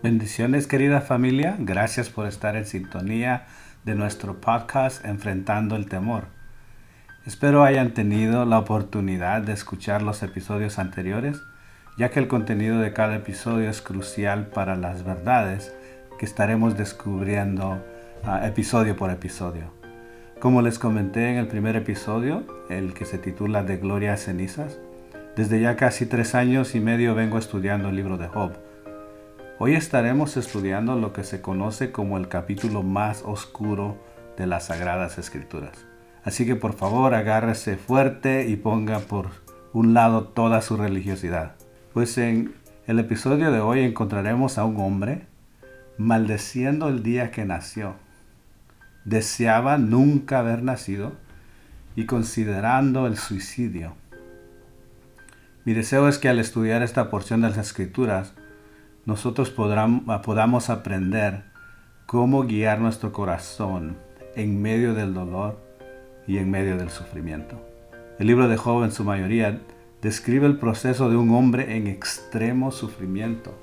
Bendiciones 0.00 0.68
querida 0.68 1.00
familia, 1.00 1.56
gracias 1.58 2.08
por 2.08 2.28
estar 2.28 2.54
en 2.54 2.66
sintonía 2.66 3.46
de 3.84 3.96
nuestro 3.96 4.40
podcast 4.40 5.04
Enfrentando 5.04 5.74
el 5.74 5.88
Temor. 5.88 6.26
Espero 7.26 7.64
hayan 7.64 7.94
tenido 7.94 8.44
la 8.44 8.60
oportunidad 8.60 9.42
de 9.42 9.54
escuchar 9.54 10.02
los 10.02 10.22
episodios 10.22 10.78
anteriores, 10.78 11.42
ya 11.98 12.10
que 12.10 12.20
el 12.20 12.28
contenido 12.28 12.78
de 12.78 12.92
cada 12.92 13.16
episodio 13.16 13.68
es 13.68 13.82
crucial 13.82 14.46
para 14.46 14.76
las 14.76 15.02
verdades 15.02 15.74
que 16.16 16.26
estaremos 16.26 16.78
descubriendo 16.78 17.84
uh, 18.24 18.46
episodio 18.46 18.94
por 18.94 19.10
episodio. 19.10 19.72
Como 20.38 20.62
les 20.62 20.78
comenté 20.78 21.28
en 21.28 21.38
el 21.38 21.48
primer 21.48 21.74
episodio, 21.74 22.44
el 22.70 22.94
que 22.94 23.04
se 23.04 23.18
titula 23.18 23.64
De 23.64 23.78
Gloria 23.78 24.12
a 24.12 24.16
Cenizas, 24.16 24.78
desde 25.34 25.60
ya 25.60 25.74
casi 25.74 26.06
tres 26.06 26.36
años 26.36 26.76
y 26.76 26.80
medio 26.80 27.16
vengo 27.16 27.36
estudiando 27.36 27.88
el 27.88 27.96
libro 27.96 28.16
de 28.16 28.28
Job. 28.28 28.67
Hoy 29.60 29.74
estaremos 29.74 30.36
estudiando 30.36 30.96
lo 30.96 31.12
que 31.12 31.24
se 31.24 31.40
conoce 31.40 31.90
como 31.90 32.16
el 32.16 32.28
capítulo 32.28 32.82
más 32.82 33.22
oscuro 33.24 33.96
de 34.36 34.46
las 34.46 34.66
Sagradas 34.66 35.18
Escrituras. 35.18 35.84
Así 36.24 36.46
que 36.46 36.54
por 36.54 36.74
favor 36.74 37.14
agárrese 37.14 37.76
fuerte 37.76 38.48
y 38.48 38.56
ponga 38.56 39.00
por 39.00 39.30
un 39.72 39.94
lado 39.94 40.24
toda 40.24 40.62
su 40.62 40.76
religiosidad. 40.76 41.56
Pues 41.92 42.16
en 42.18 42.54
el 42.86 42.98
episodio 42.98 43.50
de 43.50 43.60
hoy 43.60 43.80
encontraremos 43.80 44.58
a 44.58 44.64
un 44.64 44.80
hombre 44.80 45.26
maldeciendo 45.96 46.88
el 46.88 47.02
día 47.02 47.30
que 47.30 47.44
nació 47.44 47.94
deseaba 49.08 49.78
nunca 49.78 50.40
haber 50.40 50.62
nacido 50.62 51.12
y 51.96 52.04
considerando 52.04 53.06
el 53.06 53.16
suicidio. 53.16 53.94
Mi 55.64 55.72
deseo 55.72 56.08
es 56.08 56.18
que 56.18 56.28
al 56.28 56.38
estudiar 56.38 56.82
esta 56.82 57.10
porción 57.10 57.40
de 57.40 57.48
las 57.48 57.58
escrituras, 57.58 58.34
nosotros 59.08 59.48
podamos 59.48 60.68
aprender 60.68 61.44
cómo 62.04 62.42
guiar 62.42 62.78
nuestro 62.78 63.10
corazón 63.10 63.96
en 64.36 64.60
medio 64.60 64.92
del 64.92 65.14
dolor 65.14 65.58
y 66.26 66.36
en 66.36 66.50
medio 66.50 66.76
del 66.76 66.90
sufrimiento. 66.90 67.58
El 68.18 68.26
libro 68.26 68.48
de 68.48 68.58
Job 68.58 68.84
en 68.84 68.92
su 68.92 69.04
mayoría 69.04 69.62
describe 70.02 70.46
el 70.46 70.58
proceso 70.58 71.08
de 71.08 71.16
un 71.16 71.30
hombre 71.30 71.74
en 71.74 71.86
extremo 71.86 72.70
sufrimiento. 72.70 73.58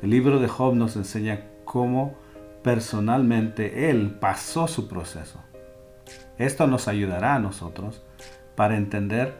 El 0.00 0.08
libro 0.08 0.40
de 0.40 0.48
Job 0.48 0.74
nos 0.74 0.96
enseña 0.96 1.42
cómo 1.66 2.14
personalmente 2.62 3.90
Él 3.90 4.16
pasó 4.18 4.66
su 4.66 4.88
proceso. 4.88 5.42
Esto 6.38 6.66
nos 6.66 6.88
ayudará 6.88 7.34
a 7.34 7.38
nosotros 7.38 8.02
para 8.56 8.78
entender 8.78 9.34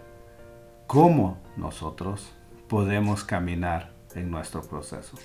cómo 0.87 1.39
nosotros 1.57 2.31
podemos 2.69 3.25
caminar 3.25 3.97
en 4.15 4.31
nuestro 4.31 4.63
proceso. 4.63 5.17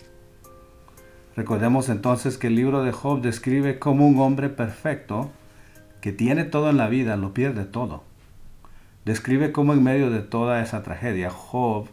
Recordemos 1.35 1.89
entonces 1.89 2.37
que 2.37 2.47
el 2.47 2.55
libro 2.55 2.83
de 2.83 2.91
Job 2.91 3.21
describe 3.21 3.79
cómo 3.79 4.07
un 4.07 4.19
hombre 4.19 4.49
perfecto 4.49 5.31
que 6.01 6.11
tiene 6.11 6.43
todo 6.43 6.69
en 6.69 6.77
la 6.77 6.89
vida 6.89 7.17
lo 7.17 7.33
pierde 7.33 7.65
todo. 7.65 8.03
Describe 9.05 9.51
cómo 9.51 9.73
en 9.73 9.83
medio 9.83 10.09
de 10.09 10.21
toda 10.21 10.61
esa 10.61 10.83
tragedia 10.83 11.29
Job 11.29 11.87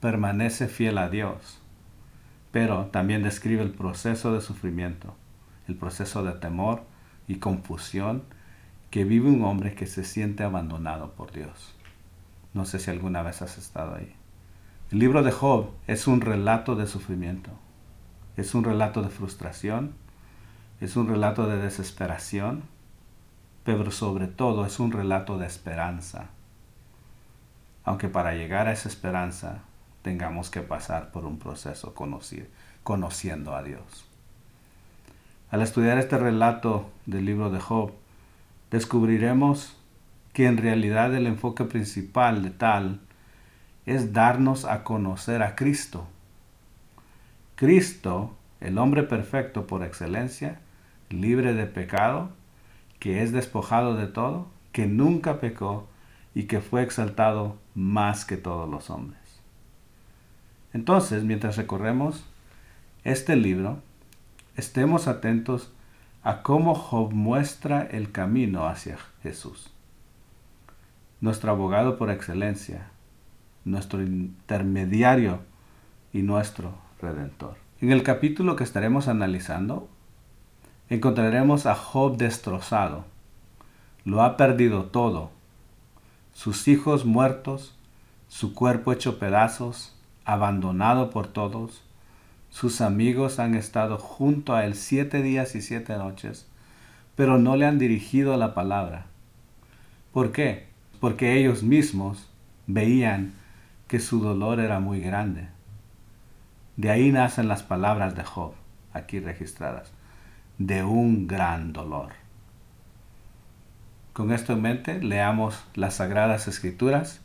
permanece 0.00 0.68
fiel 0.68 0.98
a 0.98 1.08
Dios, 1.08 1.60
pero 2.50 2.86
también 2.86 3.22
describe 3.22 3.62
el 3.62 3.70
proceso 3.72 4.34
de 4.34 4.40
sufrimiento 4.40 5.14
el 5.68 5.76
proceso 5.76 6.22
de 6.22 6.32
temor 6.32 6.82
y 7.28 7.36
confusión 7.36 8.24
que 8.90 9.04
vive 9.04 9.28
un 9.28 9.44
hombre 9.44 9.74
que 9.74 9.86
se 9.86 10.04
siente 10.04 10.42
abandonado 10.42 11.12
por 11.12 11.32
Dios. 11.32 11.74
No 12.52 12.64
sé 12.64 12.78
si 12.78 12.90
alguna 12.90 13.22
vez 13.22 13.42
has 13.42 13.56
estado 13.58 13.94
ahí. 13.94 14.14
El 14.92 14.98
libro 14.98 15.22
de 15.22 15.32
Job 15.32 15.70
es 15.86 16.06
un 16.06 16.20
relato 16.20 16.76
de 16.76 16.86
sufrimiento, 16.86 17.50
es 18.36 18.54
un 18.54 18.62
relato 18.62 19.00
de 19.00 19.08
frustración, 19.08 19.94
es 20.82 20.96
un 20.96 21.08
relato 21.08 21.46
de 21.46 21.56
desesperación, 21.56 22.64
pero 23.64 23.90
sobre 23.90 24.26
todo 24.26 24.66
es 24.66 24.78
un 24.80 24.92
relato 24.92 25.38
de 25.38 25.46
esperanza. 25.46 26.26
Aunque 27.84 28.10
para 28.10 28.34
llegar 28.34 28.66
a 28.66 28.72
esa 28.72 28.90
esperanza 28.90 29.62
tengamos 30.02 30.50
que 30.50 30.60
pasar 30.60 31.10
por 31.10 31.24
un 31.24 31.38
proceso 31.38 31.94
conociendo 32.82 33.56
a 33.56 33.62
Dios. 33.62 34.04
Al 35.50 35.62
estudiar 35.62 35.96
este 35.96 36.18
relato 36.18 36.90
del 37.06 37.24
libro 37.24 37.48
de 37.48 37.60
Job, 37.60 37.92
descubriremos 38.70 39.74
que 40.34 40.44
en 40.48 40.58
realidad 40.58 41.14
el 41.14 41.26
enfoque 41.26 41.64
principal 41.64 42.42
de 42.42 42.50
tal 42.50 43.00
es 43.86 44.12
darnos 44.12 44.64
a 44.64 44.84
conocer 44.84 45.42
a 45.42 45.56
Cristo. 45.56 46.06
Cristo, 47.56 48.34
el 48.60 48.78
hombre 48.78 49.02
perfecto 49.02 49.66
por 49.66 49.82
excelencia, 49.82 50.60
libre 51.10 51.54
de 51.54 51.66
pecado, 51.66 52.30
que 52.98 53.22
es 53.22 53.32
despojado 53.32 53.96
de 53.96 54.06
todo, 54.06 54.48
que 54.72 54.86
nunca 54.86 55.40
pecó 55.40 55.88
y 56.34 56.44
que 56.44 56.60
fue 56.60 56.82
exaltado 56.82 57.58
más 57.74 58.24
que 58.24 58.36
todos 58.36 58.68
los 58.68 58.90
hombres. 58.90 59.20
Entonces, 60.72 61.24
mientras 61.24 61.56
recorremos 61.56 62.24
este 63.04 63.36
libro, 63.36 63.82
estemos 64.56 65.08
atentos 65.08 65.72
a 66.22 66.42
cómo 66.42 66.74
Job 66.74 67.12
muestra 67.12 67.82
el 67.82 68.12
camino 68.12 68.66
hacia 68.66 68.96
Jesús. 69.22 69.70
Nuestro 71.20 71.50
abogado 71.50 71.98
por 71.98 72.10
excelencia, 72.10 72.91
nuestro 73.64 74.02
intermediario 74.02 75.40
y 76.12 76.22
nuestro 76.22 76.74
redentor. 77.00 77.56
En 77.80 77.90
el 77.92 78.02
capítulo 78.02 78.56
que 78.56 78.64
estaremos 78.64 79.08
analizando, 79.08 79.88
encontraremos 80.88 81.66
a 81.66 81.74
Job 81.74 82.16
destrozado. 82.16 83.04
Lo 84.04 84.22
ha 84.22 84.36
perdido 84.36 84.84
todo. 84.84 85.30
Sus 86.32 86.68
hijos 86.68 87.04
muertos, 87.04 87.74
su 88.28 88.54
cuerpo 88.54 88.92
hecho 88.92 89.18
pedazos, 89.18 89.96
abandonado 90.24 91.10
por 91.10 91.26
todos, 91.26 91.82
sus 92.50 92.80
amigos 92.80 93.38
han 93.38 93.54
estado 93.54 93.98
junto 93.98 94.54
a 94.54 94.64
él 94.66 94.74
siete 94.74 95.22
días 95.22 95.54
y 95.54 95.62
siete 95.62 95.96
noches, 95.96 96.46
pero 97.16 97.38
no 97.38 97.56
le 97.56 97.66
han 97.66 97.78
dirigido 97.78 98.36
la 98.36 98.54
palabra. 98.54 99.06
¿Por 100.12 100.32
qué? 100.32 100.66
Porque 101.00 101.38
ellos 101.38 101.62
mismos 101.62 102.28
veían 102.66 103.32
que 103.92 104.00
su 104.00 104.20
dolor 104.20 104.58
era 104.58 104.80
muy 104.80 105.00
grande. 105.02 105.48
De 106.78 106.88
ahí 106.88 107.12
nacen 107.12 107.46
las 107.46 107.62
palabras 107.62 108.16
de 108.16 108.24
Job, 108.24 108.54
aquí 108.94 109.20
registradas, 109.20 109.92
de 110.56 110.82
un 110.82 111.26
gran 111.26 111.74
dolor. 111.74 112.14
Con 114.14 114.32
esto 114.32 114.54
en 114.54 114.62
mente, 114.62 114.98
leamos 115.02 115.62
las 115.74 115.96
Sagradas 115.96 116.48
Escrituras 116.48 117.20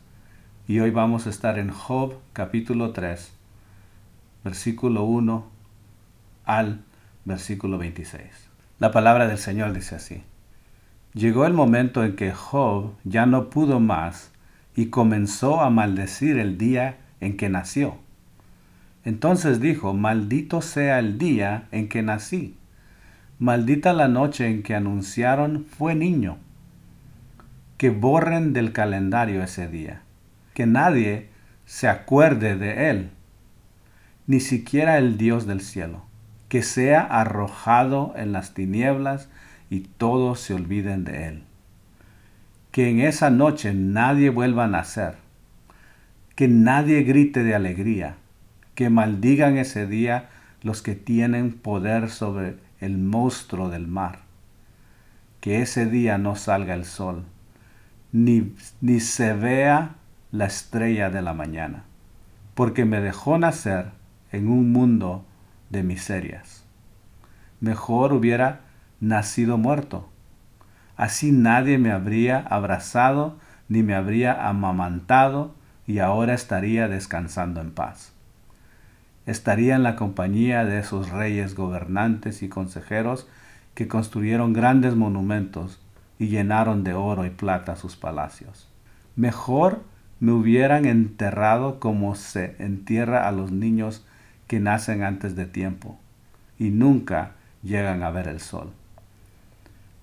y 0.66 0.80
hoy 0.80 0.90
vamos 0.90 1.26
a 1.26 1.30
estar 1.30 1.58
en 1.58 1.70
Job 1.70 2.18
capítulo 2.34 2.92
3, 2.92 3.32
versículo 4.44 5.04
1 5.04 5.46
al 6.44 6.84
versículo 7.24 7.78
26. 7.78 8.22
La 8.78 8.92
palabra 8.92 9.26
del 9.26 9.38
Señor 9.38 9.72
dice 9.72 9.94
así. 9.94 10.22
Llegó 11.14 11.46
el 11.46 11.54
momento 11.54 12.04
en 12.04 12.14
que 12.14 12.32
Job 12.32 12.92
ya 13.04 13.24
no 13.24 13.48
pudo 13.48 13.80
más 13.80 14.32
y 14.78 14.90
comenzó 14.90 15.60
a 15.60 15.70
maldecir 15.70 16.38
el 16.38 16.56
día 16.56 16.98
en 17.20 17.36
que 17.36 17.48
nació. 17.48 17.96
Entonces 19.04 19.58
dijo, 19.58 19.92
maldito 19.92 20.62
sea 20.62 21.00
el 21.00 21.18
día 21.18 21.66
en 21.72 21.88
que 21.88 22.00
nací, 22.02 22.54
maldita 23.40 23.92
la 23.92 24.06
noche 24.06 24.46
en 24.46 24.62
que 24.62 24.76
anunciaron 24.76 25.64
fue 25.64 25.96
niño. 25.96 26.38
Que 27.76 27.90
borren 27.90 28.52
del 28.52 28.70
calendario 28.70 29.42
ese 29.42 29.66
día, 29.66 30.02
que 30.54 30.66
nadie 30.66 31.30
se 31.66 31.88
acuerde 31.88 32.56
de 32.56 32.90
él 32.90 33.10
ni 34.28 34.38
siquiera 34.38 34.96
el 34.98 35.18
Dios 35.18 35.48
del 35.48 35.60
cielo, 35.60 36.04
que 36.48 36.62
sea 36.62 37.00
arrojado 37.00 38.14
en 38.16 38.30
las 38.30 38.54
tinieblas 38.54 39.28
y 39.70 39.80
todos 39.80 40.38
se 40.38 40.54
olviden 40.54 41.02
de 41.02 41.26
él. 41.26 41.47
Que 42.70 42.90
en 42.90 43.00
esa 43.00 43.30
noche 43.30 43.72
nadie 43.74 44.30
vuelva 44.30 44.64
a 44.64 44.68
nacer, 44.68 45.16
que 46.34 46.48
nadie 46.48 47.02
grite 47.02 47.42
de 47.42 47.54
alegría, 47.54 48.16
que 48.74 48.90
maldigan 48.90 49.56
ese 49.56 49.86
día 49.86 50.28
los 50.62 50.82
que 50.82 50.94
tienen 50.94 51.52
poder 51.52 52.10
sobre 52.10 52.56
el 52.80 52.98
monstruo 52.98 53.70
del 53.70 53.88
mar, 53.88 54.20
que 55.40 55.62
ese 55.62 55.86
día 55.86 56.18
no 56.18 56.36
salga 56.36 56.74
el 56.74 56.84
sol, 56.84 57.24
ni, 58.12 58.54
ni 58.80 59.00
se 59.00 59.32
vea 59.32 59.96
la 60.30 60.46
estrella 60.46 61.10
de 61.10 61.22
la 61.22 61.32
mañana, 61.32 61.84
porque 62.54 62.84
me 62.84 63.00
dejó 63.00 63.38
nacer 63.38 63.90
en 64.30 64.48
un 64.48 64.72
mundo 64.72 65.24
de 65.70 65.82
miserias. 65.82 66.64
Mejor 67.60 68.12
hubiera 68.12 68.60
nacido 69.00 69.58
muerto. 69.58 70.08
Así 70.98 71.30
nadie 71.30 71.78
me 71.78 71.92
habría 71.92 72.40
abrazado 72.40 73.36
ni 73.68 73.84
me 73.84 73.94
habría 73.94 74.48
amamantado 74.48 75.54
y 75.86 76.00
ahora 76.00 76.34
estaría 76.34 76.88
descansando 76.88 77.60
en 77.60 77.70
paz. 77.70 78.12
estaría 79.24 79.76
en 79.76 79.82
la 79.82 79.94
compañía 79.94 80.64
de 80.64 80.80
esos 80.80 81.10
reyes 81.10 81.54
gobernantes 81.54 82.42
y 82.42 82.48
consejeros 82.48 83.28
que 83.74 83.86
construyeron 83.86 84.54
grandes 84.54 84.96
monumentos 84.96 85.80
y 86.18 86.28
llenaron 86.28 86.82
de 86.82 86.94
oro 86.94 87.26
y 87.26 87.30
plata 87.30 87.76
sus 87.76 87.94
palacios. 87.94 88.68
Mejor 89.14 89.82
me 90.18 90.32
hubieran 90.32 90.84
enterrado 90.86 91.78
como 91.78 92.16
se 92.16 92.56
entierra 92.58 93.28
a 93.28 93.32
los 93.32 93.52
niños 93.52 94.04
que 94.48 94.58
nacen 94.60 95.04
antes 95.04 95.36
de 95.36 95.46
tiempo 95.46 96.00
y 96.58 96.70
nunca 96.70 97.32
llegan 97.62 98.02
a 98.02 98.10
ver 98.10 98.26
el 98.26 98.40
sol. 98.40 98.72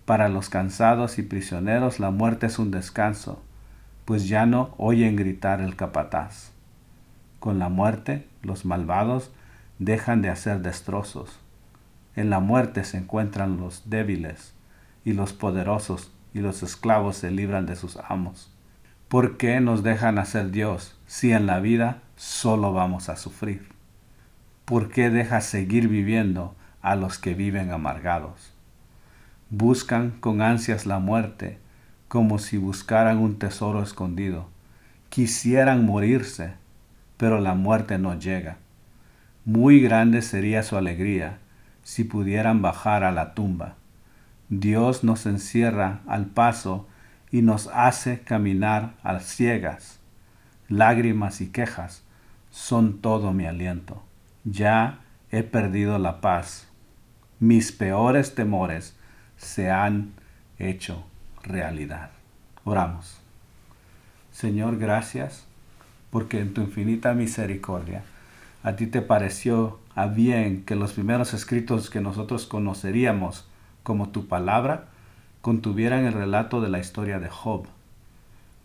Para 0.06 0.30
los 0.30 0.50
cansados 0.50 1.18
y 1.18 1.24
prisioneros 1.24 2.00
la 2.00 2.12
muerte 2.12 2.46
es 2.46 2.60
un 2.60 2.70
descanso, 2.70 3.42
pues 4.06 4.28
ya 4.28 4.46
no 4.46 4.76
oyen 4.78 5.16
gritar 5.16 5.62
el 5.62 5.76
capataz. 5.76 6.52
Con 7.40 7.58
la 7.58 7.70
muerte 7.70 8.28
los 8.44 8.66
malvados 8.66 9.32
dejan 9.80 10.22
de 10.22 10.30
hacer 10.30 10.62
destrozos. 10.62 11.40
En 12.16 12.30
la 12.30 12.40
muerte 12.40 12.84
se 12.84 12.98
encuentran 12.98 13.58
los 13.58 13.90
débiles 13.90 14.54
y 15.04 15.14
los 15.14 15.34
poderosos 15.34 16.12
y 16.36 16.40
los 16.40 16.62
esclavos 16.62 17.18
se 17.18 17.32
libran 17.32 17.66
de 17.66 17.76
sus 17.76 17.98
amos. 17.98 18.52
¿Por 19.08 19.38
qué 19.38 19.60
nos 19.60 19.82
dejan 19.82 20.20
hacer 20.20 20.52
Dios 20.52 21.00
si 21.08 21.32
en 21.32 21.48
la 21.48 21.60
vida 21.60 22.02
solo 22.16 22.74
vamos 22.74 23.10
a 23.10 23.16
sufrir? 23.16 23.70
¿Por 24.66 24.90
qué 24.90 25.10
dejas 25.10 25.46
seguir 25.46 25.88
viviendo 25.88 26.56
a 26.82 26.96
los 26.96 27.18
que 27.18 27.34
viven 27.34 27.72
amargados? 27.72 28.55
Buscan 29.58 30.12
con 30.20 30.42
ansias 30.42 30.86
la 30.86 31.00
muerte 31.00 31.60
como 32.10 32.40
si 32.40 32.58
buscaran 32.58 33.20
un 33.20 33.40
tesoro 33.40 33.82
escondido. 33.82 34.50
Quisieran 35.08 35.86
morirse, 35.86 36.56
pero 37.16 37.40
la 37.40 37.54
muerte 37.54 37.98
no 37.98 38.20
llega. 38.20 38.58
Muy 39.46 39.80
grande 39.80 40.22
sería 40.24 40.62
su 40.62 40.76
alegría 40.76 41.38
si 41.84 42.04
pudieran 42.04 42.62
bajar 42.62 43.06
a 43.06 43.14
la 43.14 43.34
tumba. 43.34 43.76
Dios 44.50 45.06
nos 45.06 45.26
encierra 45.26 46.02
al 46.06 46.26
paso 46.26 46.86
y 47.32 47.42
nos 47.42 47.70
hace 47.74 48.20
caminar 48.20 48.96
a 49.04 49.22
ciegas. 49.22 50.02
Lágrimas 50.68 51.40
y 51.40 51.48
quejas 51.48 52.04
son 52.52 53.00
todo 53.00 53.32
mi 53.32 53.46
aliento. 53.46 54.04
Ya 54.44 55.00
he 55.32 55.44
perdido 55.44 55.98
la 55.98 56.20
paz. 56.20 56.68
Mis 57.40 57.72
peores 57.72 58.36
temores 58.36 58.98
se 59.38 59.72
han 59.72 60.14
hecho 60.60 61.04
realidad. 61.44 62.12
Oramos. 62.64 63.20
Señor, 64.32 64.78
gracias 64.78 65.46
porque 66.10 66.40
en 66.40 66.54
tu 66.54 66.62
infinita 66.62 67.14
misericordia 67.14 68.04
a 68.64 68.76
ti 68.76 68.88
te 68.88 69.02
pareció 69.02 69.80
a 69.96 70.08
bien 70.08 70.66
que 70.66 70.76
los 70.76 70.94
primeros 70.94 71.34
escritos 71.34 71.90
que 71.90 72.02
nosotros 72.02 72.46
conoceríamos 72.46 73.48
como 73.84 74.10
tu 74.10 74.28
palabra 74.28 74.88
contuvieran 75.42 76.06
el 76.06 76.14
relato 76.14 76.62
de 76.62 76.70
la 76.70 76.80
historia 76.80 77.20
de 77.20 77.30
Job. 77.30 77.68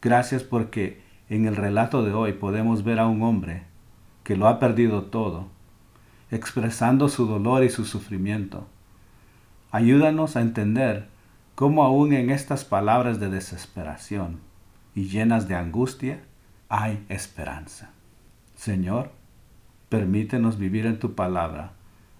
Gracias 0.01 0.43
porque 0.43 1.03
en 1.29 1.47
el 1.47 1.55
relato 1.55 2.03
de 2.03 2.13
hoy 2.13 2.33
podemos 2.33 2.83
ver 2.83 2.99
a 2.99 3.07
un 3.07 3.23
hombre 3.23 3.65
que 4.25 4.37
lo 4.37 4.49
ha 4.49 4.59
perdido 4.59 5.03
todo, 5.03 5.49
expresando 6.31 7.09
su 7.09 7.27
dolor 7.27 7.63
y 7.63 7.69
su 7.69 7.85
sufrimiento. 7.85 8.67
Ayúdanos 9.73 10.37
a 10.37 10.41
entender 10.41 11.07
cómo 11.55 11.85
aún 11.85 12.13
en 12.13 12.31
estas 12.31 12.65
palabras 12.65 13.21
de 13.21 13.29
desesperación 13.29 14.41
y 14.95 15.05
llenas 15.05 15.47
de 15.47 15.55
angustia 15.55 16.21
hay 16.69 17.05
esperanza. 17.09 17.91
Señor, 18.57 19.13
permítenos 19.89 20.59
vivir 20.59 20.87
en 20.87 20.99
tu 20.99 21.15
palabra 21.15 21.73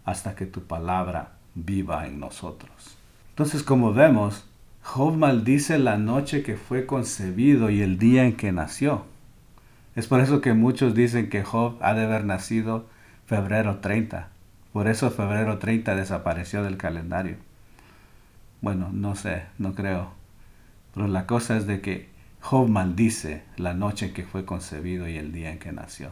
hasta 0.05 0.37
que 0.37 0.47
tu 0.47 0.63
palabra 0.63 1.33
viva 1.55 2.07
en 2.07 2.21
nosotros. 2.21 2.97
Entonces, 3.31 3.63
como 3.63 3.93
vemos, 3.93 4.45
Job 4.83 5.17
maldice 5.17 5.79
la 5.79 5.99
noche 5.99 6.43
que 6.43 6.57
fue 6.57 6.87
concebido 6.87 7.71
y 7.71 7.83
el 7.83 7.99
día 7.99 8.25
en 8.25 8.37
que 8.37 8.53
nació. 8.53 9.05
Es 9.97 10.07
por 10.07 10.21
eso 10.21 10.41
que 10.41 10.53
muchos 10.53 10.95
dicen 10.95 11.29
que 11.29 11.43
Job 11.43 11.77
ha 11.81 11.95
de 11.95 12.05
haber 12.05 12.25
nacido 12.25 12.87
febrero 13.27 13.79
30. 13.79 14.29
Por 14.73 14.87
eso 14.87 15.11
febrero 15.11 15.59
30 15.59 15.97
desapareció 15.97 16.63
del 16.63 16.77
calendario. 16.77 17.37
Bueno, 18.61 18.91
no 18.93 19.17
sé, 19.17 19.47
no 19.59 19.75
creo. 19.75 20.13
Pero 20.95 21.09
la 21.09 21.27
cosa 21.27 21.57
es 21.57 21.67
de 21.67 21.81
que 21.81 22.09
Job 22.41 22.69
maldice 22.69 23.43
la 23.57 23.75
noche 23.75 24.07
en 24.07 24.15
que 24.15 24.25
fue 24.25 24.45
concebido 24.45 25.09
y 25.09 25.17
el 25.17 25.33
día 25.33 25.51
en 25.51 25.59
que 25.59 25.73
nació. 25.73 26.11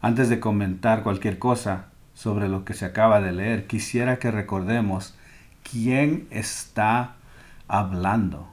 Antes 0.00 0.28
de 0.28 0.40
comentar 0.40 1.02
cualquier 1.02 1.38
cosa 1.38 1.86
sobre 2.14 2.48
lo 2.48 2.64
que 2.64 2.74
se 2.74 2.86
acaba 2.86 3.20
de 3.20 3.32
leer, 3.32 3.66
quisiera 3.66 4.18
que 4.18 4.30
recordemos 4.30 5.14
quién 5.62 6.26
está 6.30 7.16
hablando. 7.68 8.48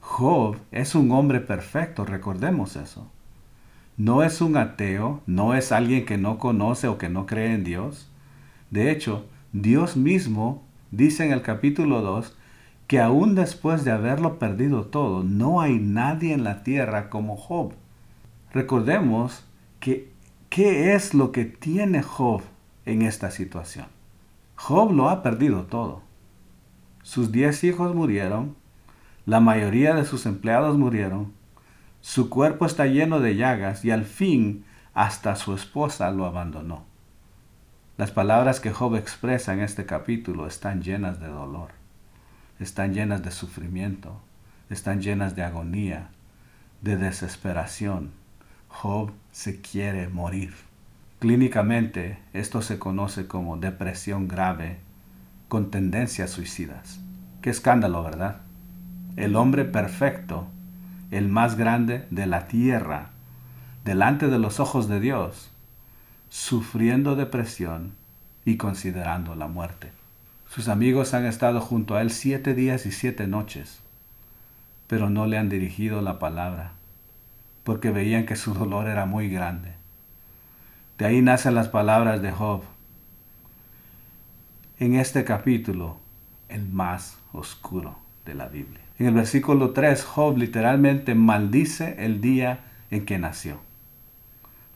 Job 0.00 0.58
es 0.70 0.94
un 0.94 1.10
hombre 1.12 1.40
perfecto, 1.40 2.04
recordemos 2.04 2.76
eso. 2.76 3.10
No 3.96 4.22
es 4.22 4.40
un 4.40 4.56
ateo, 4.56 5.22
no 5.26 5.54
es 5.54 5.72
alguien 5.72 6.04
que 6.04 6.18
no 6.18 6.38
conoce 6.38 6.86
o 6.86 6.98
que 6.98 7.08
no 7.08 7.24
cree 7.24 7.54
en 7.54 7.64
Dios. 7.64 8.10
De 8.70 8.90
hecho, 8.90 9.26
Dios 9.52 9.96
mismo 9.96 10.62
dice 10.90 11.24
en 11.24 11.32
el 11.32 11.40
capítulo 11.40 12.02
2 12.02 12.36
que 12.86 13.00
aún 13.00 13.34
después 13.34 13.84
de 13.84 13.90
haberlo 13.90 14.38
perdido 14.38 14.84
todo, 14.84 15.22
no 15.24 15.60
hay 15.60 15.78
nadie 15.78 16.34
en 16.34 16.44
la 16.44 16.62
tierra 16.62 17.08
como 17.10 17.36
Job. 17.36 17.72
Recordemos 18.52 19.44
que 19.80 20.12
qué 20.50 20.94
es 20.94 21.14
lo 21.14 21.32
que 21.32 21.46
tiene 21.46 22.02
Job 22.02 22.42
en 22.84 23.02
esta 23.02 23.30
situación. 23.30 23.86
Job 24.56 24.92
lo 24.92 25.08
ha 25.08 25.22
perdido 25.22 25.64
todo. 25.64 26.02
Sus 27.02 27.32
diez 27.32 27.64
hijos 27.64 27.94
murieron, 27.94 28.56
la 29.26 29.40
mayoría 29.40 29.94
de 29.94 30.04
sus 30.04 30.26
empleados 30.26 30.78
murieron, 30.78 31.32
su 32.06 32.30
cuerpo 32.30 32.66
está 32.66 32.86
lleno 32.86 33.18
de 33.18 33.34
llagas 33.34 33.84
y 33.84 33.90
al 33.90 34.04
fin 34.04 34.64
hasta 34.94 35.34
su 35.34 35.54
esposa 35.56 36.08
lo 36.12 36.24
abandonó. 36.24 36.84
Las 37.96 38.12
palabras 38.12 38.60
que 38.60 38.70
Job 38.70 38.94
expresa 38.94 39.52
en 39.52 39.58
este 39.58 39.86
capítulo 39.86 40.46
están 40.46 40.82
llenas 40.82 41.18
de 41.18 41.26
dolor, 41.26 41.70
están 42.60 42.94
llenas 42.94 43.24
de 43.24 43.32
sufrimiento, 43.32 44.20
están 44.70 45.02
llenas 45.02 45.34
de 45.34 45.42
agonía, 45.42 46.10
de 46.80 46.96
desesperación. 46.96 48.12
Job 48.68 49.10
se 49.32 49.60
quiere 49.60 50.08
morir. 50.08 50.54
Clínicamente, 51.18 52.20
esto 52.32 52.62
se 52.62 52.78
conoce 52.78 53.26
como 53.26 53.56
depresión 53.56 54.28
grave 54.28 54.78
con 55.48 55.72
tendencias 55.72 56.30
suicidas. 56.30 57.00
Qué 57.42 57.50
escándalo, 57.50 58.04
¿verdad? 58.04 58.42
El 59.16 59.34
hombre 59.34 59.64
perfecto, 59.64 60.46
el 61.10 61.28
más 61.28 61.56
grande 61.56 62.06
de 62.10 62.26
la 62.26 62.48
tierra, 62.48 63.10
delante 63.84 64.28
de 64.28 64.38
los 64.38 64.60
ojos 64.60 64.88
de 64.88 65.00
Dios, 65.00 65.50
sufriendo 66.28 67.16
depresión 67.16 67.94
y 68.44 68.56
considerando 68.56 69.34
la 69.34 69.46
muerte. 69.46 69.92
Sus 70.48 70.68
amigos 70.68 71.14
han 71.14 71.26
estado 71.26 71.60
junto 71.60 71.94
a 71.94 72.02
él 72.02 72.10
siete 72.10 72.54
días 72.54 72.86
y 72.86 72.92
siete 72.92 73.26
noches, 73.26 73.80
pero 74.86 75.10
no 75.10 75.26
le 75.26 75.38
han 75.38 75.48
dirigido 75.48 76.02
la 76.02 76.18
palabra, 76.18 76.72
porque 77.64 77.90
veían 77.90 78.26
que 78.26 78.36
su 78.36 78.54
dolor 78.54 78.88
era 78.88 79.06
muy 79.06 79.28
grande. 79.28 79.74
De 80.98 81.06
ahí 81.06 81.20
nacen 81.20 81.54
las 81.54 81.68
palabras 81.68 82.22
de 82.22 82.32
Job, 82.32 82.62
en 84.78 84.94
este 84.94 85.24
capítulo 85.24 85.98
el 86.48 86.68
más 86.68 87.18
oscuro 87.32 87.98
de 88.24 88.34
la 88.34 88.46
Biblia. 88.46 88.85
En 88.98 89.06
el 89.06 89.14
versículo 89.14 89.70
3, 89.70 90.04
Job 90.04 90.38
literalmente 90.38 91.14
maldice 91.14 91.96
el 91.98 92.20
día 92.20 92.60
en 92.90 93.04
que 93.04 93.18
nació. 93.18 93.60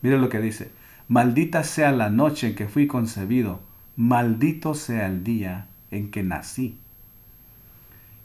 Mire 0.01 0.19
lo 0.19 0.29
que 0.29 0.39
dice, 0.39 0.71
maldita 1.07 1.63
sea 1.63 1.91
la 1.91 2.09
noche 2.09 2.49
en 2.49 2.55
que 2.55 2.67
fui 2.67 2.85
concebido, 2.85 3.59
maldito 3.95 4.75
sea 4.75 5.07
el 5.07 5.23
día 5.23 5.67
en 5.89 6.11
que 6.11 6.21
nací. 6.21 6.77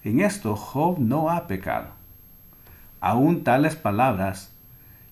En 0.05 0.21
esto 0.21 0.55
Job 0.55 0.99
no 0.99 1.31
ha 1.31 1.47
pecado. 1.47 1.89
Aún 3.01 3.43
tales 3.43 3.75
palabras 3.77 4.53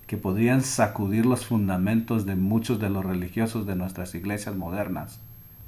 que 0.06 0.18
podrían 0.18 0.60
sacudir 0.60 1.24
los 1.24 1.46
fundamentos 1.46 2.26
de 2.26 2.36
muchos 2.36 2.78
de 2.78 2.90
los 2.90 3.04
religiosos 3.04 3.66
de 3.66 3.74
nuestras 3.74 4.14
iglesias 4.14 4.54
modernas 4.54 5.20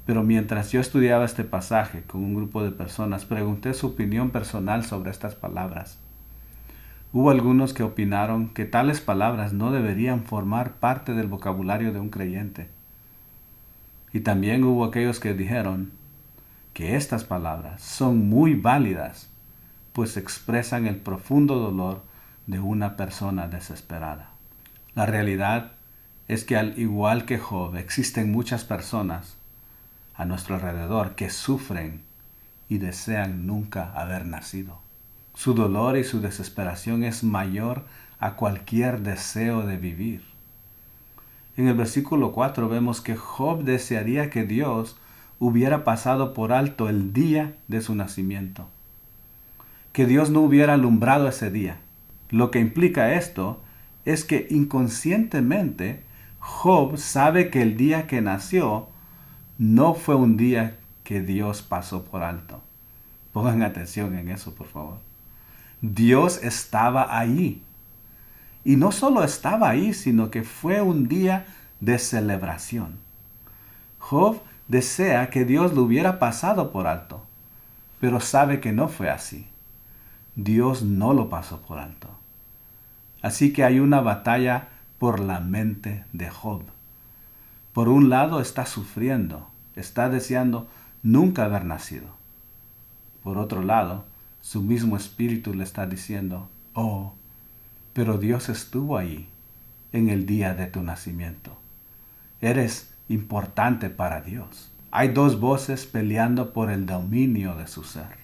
pero 0.07 0.23
mientras 0.23 0.71
yo 0.71 0.79
estudiaba 0.79 1.25
este 1.25 1.43
pasaje 1.43 2.01
con 2.03 2.23
un 2.23 2.33
grupo 2.33 2.63
de 2.63 2.71
personas, 2.71 3.25
pregunté 3.25 3.73
su 3.73 3.87
opinión 3.87 4.29
personal 4.29 4.85
sobre 4.85 5.11
estas 5.11 5.35
palabras. 5.35 5.99
Hubo 7.11 7.29
algunos 7.29 7.73
que 7.73 7.83
opinaron 7.83 8.47
que 8.53 8.63
tales 8.63 9.01
palabras 9.01 9.51
no 9.51 9.69
deberían 9.73 10.23
formar 10.23 10.75
parte 10.75 11.13
del 11.13 11.27
vocabulario 11.27 11.91
de 11.91 11.99
un 11.99 12.09
creyente. 12.09 12.69
Y 14.13 14.21
también 14.21 14.63
hubo 14.63 14.85
aquellos 14.85 15.19
que 15.19 15.33
dijeron 15.33 15.91
que 16.71 16.95
estas 16.95 17.25
palabras 17.25 17.81
son 17.81 18.29
muy 18.29 18.55
válidas, 18.55 19.29
pues 19.91 20.15
expresan 20.15 20.87
el 20.87 20.95
profundo 20.95 21.55
dolor 21.55 22.01
de 22.45 22.61
una 22.61 22.95
persona 22.95 23.49
desesperada. 23.49 24.29
La 24.95 25.05
realidad 25.05 25.73
es 26.29 26.45
que 26.45 26.55
al 26.55 26.79
igual 26.79 27.25
que 27.25 27.39
Job, 27.39 27.75
existen 27.75 28.31
muchas 28.31 28.63
personas 28.63 29.37
a 30.17 30.25
nuestro 30.25 30.55
alrededor 30.55 31.15
que 31.15 31.29
sufren 31.29 32.01
y 32.67 32.79
desean 32.79 33.45
nunca 33.47 33.93
haber 33.93 34.25
nacido. 34.25 34.79
Su 35.33 35.53
dolor 35.53 35.97
y 35.97 36.03
su 36.03 36.19
desesperación 36.19 37.03
es 37.03 37.23
mayor 37.23 37.85
a 38.19 38.33
cualquier 38.33 39.01
deseo 39.01 39.61
de 39.61 39.77
vivir. 39.77 40.23
En 41.55 41.67
el 41.67 41.75
versículo 41.75 42.31
4 42.31 42.67
vemos 42.67 43.01
que 43.01 43.15
Job 43.15 43.63
desearía 43.63 44.29
que 44.29 44.43
Dios 44.43 44.97
hubiera 45.39 45.83
pasado 45.83 46.33
por 46.33 46.51
alto 46.51 46.89
el 46.89 47.13
día 47.13 47.55
de 47.67 47.81
su 47.81 47.93
nacimiento, 47.95 48.67
que 49.93 50.05
Dios 50.05 50.31
no 50.31 50.41
hubiera 50.41 50.73
alumbrado 50.73 51.27
ese 51.27 51.51
día. 51.51 51.77
Lo 52.29 52.49
que 52.51 52.59
implica 52.59 53.13
esto 53.13 53.61
es 54.05 54.25
que 54.25 54.47
inconscientemente 54.49 56.03
Job 56.39 56.97
sabe 56.97 57.49
que 57.49 57.61
el 57.61 57.77
día 57.77 58.07
que 58.07 58.21
nació 58.21 58.87
no 59.57 59.93
fue 59.93 60.15
un 60.15 60.37
día 60.37 60.77
que 61.03 61.21
Dios 61.21 61.61
pasó 61.61 62.03
por 62.03 62.23
alto. 62.23 62.61
Pongan 63.33 63.63
atención 63.63 64.15
en 64.15 64.29
eso, 64.29 64.53
por 64.53 64.67
favor. 64.67 64.99
Dios 65.81 66.43
estaba 66.43 67.17
ahí. 67.17 67.63
Y 68.63 68.75
no 68.75 68.91
solo 68.91 69.23
estaba 69.23 69.69
ahí, 69.69 69.93
sino 69.93 70.29
que 70.29 70.43
fue 70.43 70.81
un 70.81 71.07
día 71.07 71.45
de 71.79 71.99
celebración. 71.99 72.97
Job 73.99 74.41
desea 74.67 75.29
que 75.29 75.45
Dios 75.45 75.73
lo 75.73 75.83
hubiera 75.83 76.19
pasado 76.19 76.71
por 76.71 76.87
alto, 76.87 77.25
pero 77.99 78.19
sabe 78.19 78.59
que 78.59 78.73
no 78.73 78.87
fue 78.89 79.09
así. 79.09 79.47
Dios 80.35 80.83
no 80.83 81.13
lo 81.13 81.29
pasó 81.29 81.61
por 81.61 81.79
alto. 81.79 82.09
Así 83.21 83.53
que 83.53 83.63
hay 83.63 83.79
una 83.79 84.01
batalla 84.01 84.69
por 84.99 85.19
la 85.19 85.39
mente 85.39 86.05
de 86.13 86.29
Job. 86.29 86.63
Por 87.77 87.89
un 87.89 88.09
lado 88.09 88.41
está 88.41 88.65
sufriendo, 88.65 89.51
está 89.75 90.09
deseando 90.09 90.67
nunca 91.03 91.45
haber 91.45 91.63
nacido. 91.63 92.07
Por 93.21 93.37
otro 93.37 93.61
lado, 93.61 94.05
su 94.41 94.63
mismo 94.63 94.97
espíritu 94.97 95.53
le 95.53 95.63
está 95.63 95.85
diciendo, 95.85 96.49
oh, 96.73 97.13
pero 97.93 98.17
Dios 98.17 98.49
estuvo 98.49 98.97
ahí 98.97 99.29
en 99.91 100.09
el 100.09 100.25
día 100.25 100.55
de 100.55 100.65
tu 100.65 100.81
nacimiento. 100.81 101.55
Eres 102.41 102.95
importante 103.09 103.91
para 103.91 104.21
Dios. 104.21 104.71
Hay 104.89 105.09
dos 105.09 105.39
voces 105.39 105.85
peleando 105.85 106.53
por 106.53 106.71
el 106.71 106.87
dominio 106.87 107.53
de 107.53 107.67
su 107.67 107.83
ser. 107.83 108.17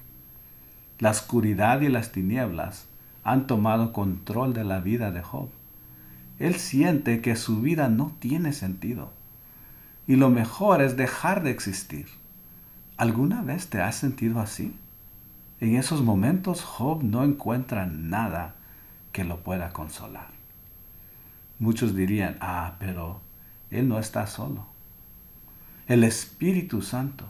La 0.98 1.12
oscuridad 1.12 1.82
y 1.82 1.90
las 1.90 2.12
tinieblas 2.12 2.88
han 3.24 3.46
tomado 3.46 3.94
control 3.94 4.56
de 4.56 4.64
la 4.64 4.80
vida 4.80 5.12
de 5.12 5.22
Job. 5.22 5.50
Él 6.40 6.56
siente 6.56 7.22
que 7.22 7.36
su 7.36 7.62
vida 7.62 7.88
no 7.88 8.16
tiene 8.20 8.52
sentido 8.52 9.12
y 10.08 10.16
lo 10.16 10.30
mejor 10.30 10.82
es 10.82 10.98
dejar 10.98 11.44
de 11.44 11.52
existir. 11.52 12.08
¿Alguna 12.98 13.42
vez 13.42 13.70
te 13.70 13.82
has 13.82 13.96
sentido 13.96 14.40
así? 14.40 14.76
En 15.60 15.76
esos 15.76 16.02
momentos 16.02 16.64
Job 16.64 17.04
no 17.04 17.24
encuentra 17.24 17.86
nada 17.86 18.56
que 19.12 19.24
lo 19.24 19.40
pueda 19.44 19.72
consolar. 19.72 20.28
Muchos 21.60 21.96
dirían, 21.96 22.38
ah, 22.42 22.76
pero 22.80 23.22
él 23.72 23.88
no 23.88 24.00
está 24.00 24.28
solo. 24.28 24.66
El 25.88 26.04
Espíritu 26.04 26.82
Santo, 26.82 27.26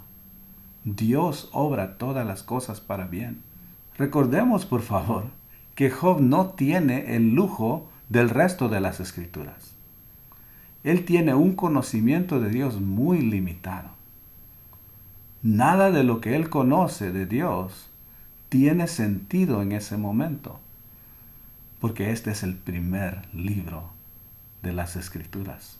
Dios 0.83 1.49
obra 1.53 1.97
todas 1.97 2.25
las 2.25 2.43
cosas 2.43 2.81
para 2.81 3.05
bien. 3.05 3.43
Recordemos, 3.97 4.65
por 4.65 4.81
favor, 4.81 5.25
que 5.75 5.89
Job 5.89 6.19
no 6.21 6.47
tiene 6.49 7.15
el 7.15 7.33
lujo 7.33 7.89
del 8.09 8.29
resto 8.29 8.69
de 8.69 8.81
las 8.81 8.99
escrituras. 8.99 9.72
Él 10.83 11.05
tiene 11.05 11.33
un 11.33 11.55
conocimiento 11.55 12.39
de 12.39 12.49
Dios 12.49 12.81
muy 12.81 13.21
limitado. 13.21 13.89
Nada 15.41 15.91
de 15.91 16.03
lo 16.03 16.19
que 16.19 16.35
él 16.35 16.49
conoce 16.49 17.11
de 17.11 17.25
Dios 17.25 17.89
tiene 18.49 18.87
sentido 18.87 19.61
en 19.61 19.71
ese 19.71 19.97
momento, 19.97 20.59
porque 21.79 22.11
este 22.11 22.31
es 22.31 22.43
el 22.43 22.55
primer 22.55 23.27
libro 23.33 23.89
de 24.61 24.73
las 24.73 24.95
escrituras. 24.95 25.79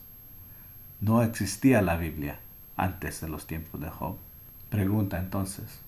No 1.02 1.22
existía 1.22 1.82
la 1.82 1.98
Biblia 1.98 2.40
antes 2.78 3.22
de 3.22 3.30
los 3.30 3.46
tiempos 3.46 3.82
de 3.82 3.90
Job. 3.90 4.16
Pregunta 4.70 5.20
entonces, 5.20 5.82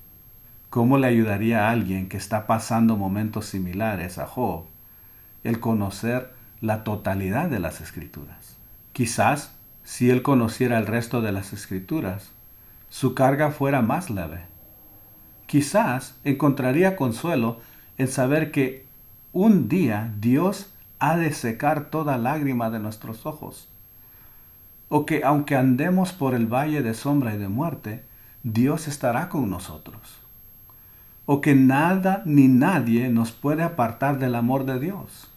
¿cómo 0.70 0.98
le 0.98 1.08
ayudaría 1.08 1.68
a 1.68 1.72
alguien 1.72 2.10
que 2.10 2.18
está 2.18 2.48
pasando 2.48 2.98
momentos 2.98 3.46
similares 3.46 4.18
a 4.18 4.26
Job 4.26 4.66
el 5.44 5.60
conocer 5.60 6.34
la 6.60 6.84
totalidad 6.84 7.50
de 7.50 7.60
las 7.60 7.82
escrituras? 7.82 8.58
Quizás, 8.96 9.52
si 9.84 10.10
él 10.10 10.22
conociera 10.22 10.78
el 10.78 10.88
resto 10.88 11.22
de 11.22 11.34
las 11.34 11.52
escrituras, 11.52 12.32
su 12.88 13.14
carga 13.14 13.52
fuera 13.52 13.82
más 13.82 14.10
leve. 14.10 14.46
Quizás 15.48 16.16
encontraría 16.24 16.96
consuelo 16.96 17.60
en 17.98 18.08
saber 18.08 18.52
que 18.52 18.86
un 19.34 19.68
día 19.68 20.14
Dios 20.22 20.72
ha 21.00 21.18
de 21.18 21.34
secar 21.34 21.90
toda 21.90 22.18
lágrima 22.18 22.70
de 22.70 22.80
nuestros 22.80 23.26
ojos. 23.26 23.68
O 24.88 25.06
que 25.06 25.26
aunque 25.26 25.58
andemos 25.58 26.14
por 26.14 26.34
el 26.34 26.48
valle 26.48 26.82
de 26.82 26.94
sombra 26.94 27.36
y 27.36 27.38
de 27.38 27.50
muerte, 27.50 28.06
Dios 28.44 28.88
estará 28.88 29.28
con 29.28 29.50
nosotros. 29.50 30.22
O 31.26 31.42
que 31.42 31.54
nada 31.54 32.24
ni 32.26 32.48
nadie 32.48 33.10
nos 33.10 33.34
puede 33.34 33.64
apartar 33.64 34.20
del 34.20 34.36
amor 34.36 34.64
de 34.64 34.80
Dios. 34.80 35.30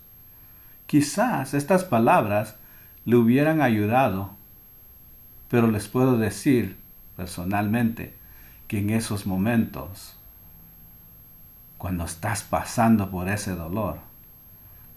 Quizás 0.87 1.55
estas 1.55 1.83
palabras 1.83 2.55
le 3.09 3.17
hubieran 3.17 3.63
ayudado. 3.63 4.33
Pero 5.49 5.71
les 5.71 5.89
puedo 5.89 6.19
decir 6.19 6.77
personalmente 7.17 8.15
que 8.67 8.81
en 8.81 8.91
esos 8.91 9.27
momentos, 9.27 10.15
cuando 11.79 12.05
estás 12.05 12.43
pasando 12.43 13.11
por 13.11 13.31
ese 13.31 13.55
dolor, 13.55 14.01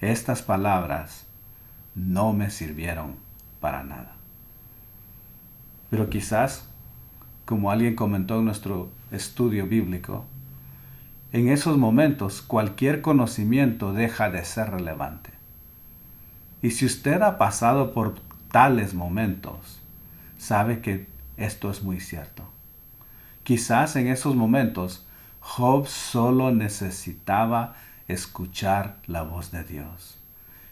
estas 0.02 0.42
palabras 0.42 1.26
no 1.96 2.34
me 2.34 2.50
sirvieron 2.50 3.16
para 3.62 3.82
nada. 3.82 4.18
Pero 5.90 6.10
quizás, 6.10 6.68
como 7.46 7.72
alguien 7.72 7.96
comentó 7.96 8.40
en 8.40 8.46
nuestro 8.46 8.92
estudio 9.12 9.68
bíblico, 9.68 10.26
en 11.32 11.48
esos 11.48 11.78
momentos 11.78 12.42
cualquier 12.42 13.02
conocimiento 13.02 13.94
deja 13.94 14.30
de 14.30 14.44
ser 14.44 14.70
relevante. 14.72 15.41
Y 16.62 16.72
si 16.72 16.86
usted 16.86 17.22
ha 17.22 17.38
pasado 17.38 17.92
por 17.92 18.20
tales 18.52 18.94
momentos, 18.94 19.80
sabe 20.38 20.82
que 20.82 21.08
esto 21.38 21.72
es 21.72 21.82
muy 21.82 22.00
cierto. 22.00 22.44
Quizás 23.44 23.96
en 23.96 24.08
esos 24.08 24.36
momentos 24.36 25.08
Job 25.40 25.88
solo 25.88 26.52
necesitaba 26.52 27.76
escuchar 28.08 28.98
la 29.08 29.24
voz 29.24 29.52
de 29.52 29.64
Dios. 29.64 30.20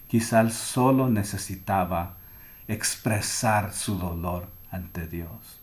Quizás 0.07 0.53
solo 0.53 1.09
necesitaba 1.09 2.17
expresar 2.67 3.73
su 3.73 3.97
dolor 3.97 4.47
ante 4.69 5.07
Dios. 5.07 5.59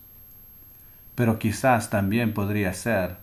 Pero 1.14 1.38
quizás 1.38 1.88
también 1.88 2.34
podría 2.34 2.74
ser 2.74 3.18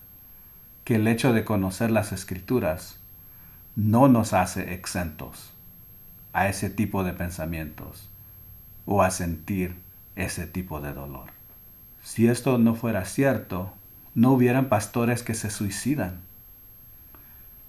que 0.85 0.95
el 0.95 1.07
hecho 1.07 1.33
de 1.33 1.43
conocer 1.43 1.91
las 1.91 2.13
escrituras 2.13 2.99
no 3.75 4.07
nos 4.07 4.33
hace 4.33 4.73
exentos 4.73 5.52
a 6.33 6.49
ese 6.49 6.69
tipo 6.69 7.03
de 7.03 7.13
pensamientos 7.13 8.09
o 8.85 9.01
a 9.01 9.11
sentir 9.11 9.75
ese 10.15 10.45
tipo 10.47 10.81
de 10.81 10.93
dolor. 10.93 11.29
Si 12.01 12.27
esto 12.27 12.57
no 12.57 12.75
fuera 12.75 13.05
cierto, 13.05 13.71
no 14.15 14.33
hubieran 14.33 14.67
pastores 14.67 15.23
que 15.23 15.35
se 15.35 15.49
suicidan. 15.49 16.19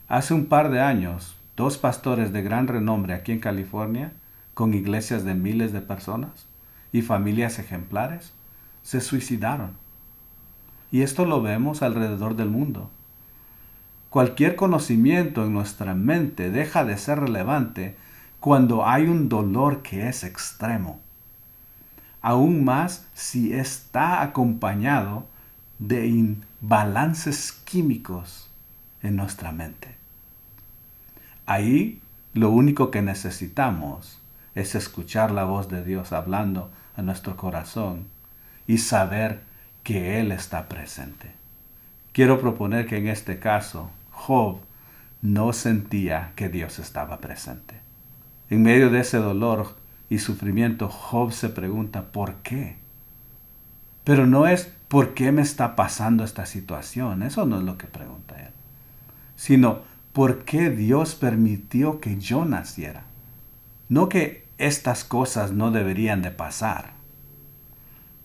Hace 0.08 0.34
un 0.34 0.46
par 0.46 0.70
de 0.70 0.80
años, 0.80 1.36
dos 1.56 1.78
pastores 1.78 2.32
de 2.32 2.42
gran 2.42 2.66
renombre 2.66 3.14
aquí 3.14 3.32
en 3.32 3.40
California, 3.40 4.12
con 4.54 4.74
iglesias 4.74 5.24
de 5.24 5.34
miles 5.34 5.72
de 5.72 5.80
personas 5.80 6.46
y 6.92 7.02
familias 7.02 7.58
ejemplares, 7.58 8.32
se 8.82 9.00
suicidaron. 9.00 9.76
Y 10.90 11.02
esto 11.02 11.24
lo 11.24 11.42
vemos 11.42 11.82
alrededor 11.82 12.36
del 12.36 12.50
mundo. 12.50 12.90
Cualquier 14.10 14.54
conocimiento 14.54 15.44
en 15.44 15.52
nuestra 15.52 15.94
mente 15.94 16.50
deja 16.50 16.84
de 16.84 16.96
ser 16.98 17.18
relevante 17.18 17.96
cuando 18.44 18.86
hay 18.86 19.06
un 19.06 19.30
dolor 19.30 19.80
que 19.80 20.06
es 20.06 20.22
extremo. 20.22 21.00
Aún 22.20 22.62
más 22.62 23.06
si 23.14 23.54
está 23.54 24.20
acompañado 24.20 25.24
de 25.78 26.08
imbalances 26.08 27.52
químicos 27.52 28.50
en 29.02 29.16
nuestra 29.16 29.50
mente. 29.50 29.96
Ahí 31.46 32.02
lo 32.34 32.50
único 32.50 32.90
que 32.90 33.00
necesitamos 33.00 34.20
es 34.54 34.74
escuchar 34.74 35.30
la 35.30 35.44
voz 35.44 35.70
de 35.70 35.82
Dios 35.82 36.12
hablando 36.12 36.70
a 36.98 37.00
nuestro 37.00 37.38
corazón 37.38 38.08
y 38.66 38.76
saber 38.76 39.40
que 39.84 40.20
Él 40.20 40.32
está 40.32 40.68
presente. 40.68 41.32
Quiero 42.12 42.38
proponer 42.38 42.86
que 42.86 42.98
en 42.98 43.08
este 43.08 43.38
caso 43.38 43.90
Job 44.10 44.58
no 45.22 45.54
sentía 45.54 46.32
que 46.36 46.50
Dios 46.50 46.78
estaba 46.78 47.20
presente. 47.20 47.83
En 48.50 48.62
medio 48.62 48.90
de 48.90 49.00
ese 49.00 49.18
dolor, 49.18 49.76
y 50.08 50.18
sufrimiento, 50.18 50.88
Job 50.88 51.32
se 51.32 51.48
pregunta, 51.48 52.12
¿por 52.12 52.36
qué? 52.36 52.76
Pero 54.04 54.26
no 54.26 54.46
es, 54.46 54.70
¿por 54.88 55.14
qué 55.14 55.32
me 55.32 55.42
está 55.42 55.76
pasando 55.76 56.24
esta 56.24 56.46
situación? 56.46 57.22
Eso 57.22 57.46
no 57.46 57.58
es 57.58 57.64
lo 57.64 57.78
que 57.78 57.86
pregunta 57.86 58.40
él. 58.40 58.52
Sino, 59.34 59.80
¿por 60.12 60.44
qué 60.44 60.70
Dios 60.70 61.14
permitió 61.14 62.00
que 62.00 62.18
yo 62.18 62.44
naciera? 62.44 63.04
No 63.88 64.08
que 64.08 64.46
estas 64.58 65.04
cosas 65.04 65.52
no 65.52 65.70
deberían 65.70 66.22
de 66.22 66.30
pasar, 66.30 66.92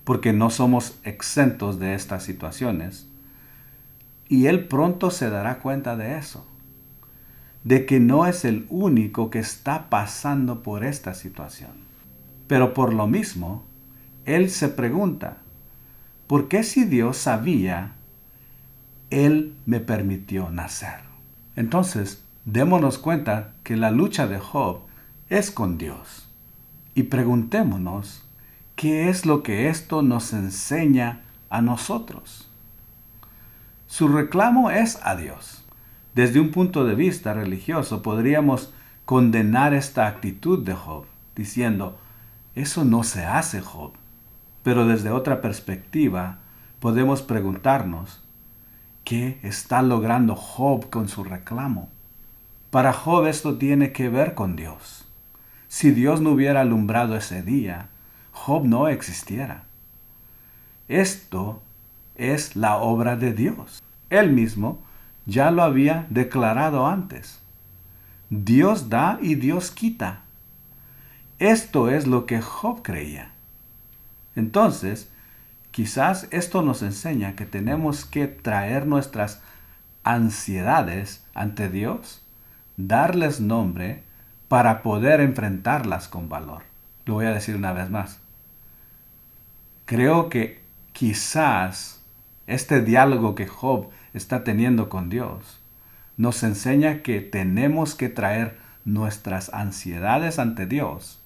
porque 0.04 0.34
no 0.34 0.50
somos 0.50 1.00
exentos 1.04 1.80
de 1.80 1.94
estas 1.94 2.24
situaciones. 2.24 3.08
Y 4.28 4.48
él 4.48 4.68
pronto 4.68 5.12
se 5.12 5.30
dará 5.30 5.60
cuenta 5.60 5.96
de 5.96 6.18
eso, 6.18 6.46
de 7.64 7.86
que 7.86 8.00
no 8.00 8.26
es 8.26 8.46
el 8.46 8.66
único 8.70 9.30
que 9.30 9.40
está 9.40 9.90
pasando 9.90 10.64
por 10.64 10.84
esta 10.84 11.14
situación. 11.14 11.72
Pero 12.48 12.74
por 12.74 12.94
lo 12.94 13.08
mismo, 13.08 13.64
él 14.26 14.50
se 14.50 14.70
pregunta, 14.70 15.38
¿por 16.28 16.48
qué 16.48 16.64
si 16.64 16.86
Dios 16.86 17.18
sabía, 17.18 17.94
Él 19.10 19.56
me 19.66 19.80
permitió 19.80 20.50
nacer? 20.52 21.00
Entonces, 21.56 22.24
démonos 22.46 22.98
cuenta 22.98 23.54
que 23.64 23.76
la 23.76 23.92
lucha 23.92 24.28
de 24.28 24.40
Job 24.40 24.82
es 25.30 25.52
con 25.52 25.78
Dios. 25.78 26.30
Y 26.96 27.04
preguntémonos, 27.04 28.24
¿qué 28.76 29.10
es 29.10 29.26
lo 29.26 29.44
que 29.44 29.70
esto 29.70 30.02
nos 30.02 30.34
enseña 30.34 31.22
a 31.50 31.62
nosotros? 31.62 32.50
Su 33.88 34.08
reclamo 34.08 34.70
es 34.70 35.00
a 35.04 35.16
Dios. 35.16 35.59
Desde 36.16 36.40
un 36.40 36.52
punto 36.52 36.86
de 36.86 36.96
vista 36.96 37.34
religioso 37.34 38.02
podríamos 38.02 38.74
condenar 39.06 39.74
esta 39.74 40.08
actitud 40.08 40.64
de 40.64 40.74
Job, 40.74 41.06
diciendo, 41.36 41.98
eso 42.56 42.84
no 42.84 43.04
se 43.04 43.26
hace, 43.26 43.62
Job. 43.62 43.94
Pero 44.64 44.86
desde 44.86 45.12
otra 45.12 45.42
perspectiva, 45.42 46.40
podemos 46.80 47.22
preguntarnos, 47.22 48.24
¿qué 49.04 49.40
está 49.44 49.82
logrando 49.82 50.36
Job 50.36 50.90
con 50.90 51.08
su 51.08 51.24
reclamo? 51.24 51.90
Para 52.70 52.94
Job 52.94 53.26
esto 53.26 53.58
tiene 53.58 53.92
que 53.92 54.10
ver 54.10 54.36
con 54.36 54.56
Dios. 54.56 55.08
Si 55.68 55.92
Dios 55.92 56.22
no 56.22 56.32
hubiera 56.32 56.62
alumbrado 56.62 57.16
ese 57.16 57.42
día, 57.42 57.90
Job 58.32 58.66
no 58.66 58.88
existiera. 58.88 59.64
Esto 60.88 61.62
es 62.16 62.56
la 62.56 62.78
obra 62.78 63.16
de 63.16 63.34
Dios. 63.34 63.82
Él 64.10 64.32
mismo 64.32 64.84
ya 65.30 65.52
lo 65.52 65.62
había 65.62 66.08
declarado 66.10 66.88
antes. 66.88 67.40
Dios 68.32 68.90
da 68.90 69.20
y 69.22 69.36
Dios 69.36 69.70
quita. 69.70 70.24
Esto 71.38 71.90
es 71.90 72.08
lo 72.08 72.26
que 72.26 72.42
Job 72.42 72.82
creía. 72.82 73.32
Entonces, 74.36 75.12
quizás 75.72 76.28
esto 76.32 76.64
nos 76.64 76.82
enseña 76.82 77.36
que 77.36 77.46
tenemos 77.46 78.06
que 78.06 78.28
traer 78.28 78.88
nuestras 78.88 79.42
ansiedades 80.04 81.24
ante 81.34 81.70
Dios, 81.70 82.26
darles 82.78 83.40
nombre 83.40 84.04
para 84.48 84.82
poder 84.82 85.22
enfrentarlas 85.22 86.08
con 86.08 86.28
valor. 86.28 86.64
Lo 87.06 87.16
voy 87.16 87.28
a 87.28 87.34
decir 87.34 87.56
una 87.56 87.74
vez 87.74 87.90
más. 87.90 88.20
Creo 89.86 90.30
que 90.30 90.64
quizás 90.92 92.04
este 92.48 92.82
diálogo 92.82 93.36
que 93.36 93.48
Job 93.48 93.90
está 94.14 94.44
teniendo 94.44 94.90
con 94.90 95.10
Dios 95.10 95.60
nos 96.20 96.44
enseña 96.44 97.02
que 97.02 97.22
tenemos 97.22 97.96
que 97.96 98.10
traer 98.10 98.58
nuestras 98.84 99.54
ansiedades 99.54 100.38
ante 100.38 100.66
Dios, 100.66 101.22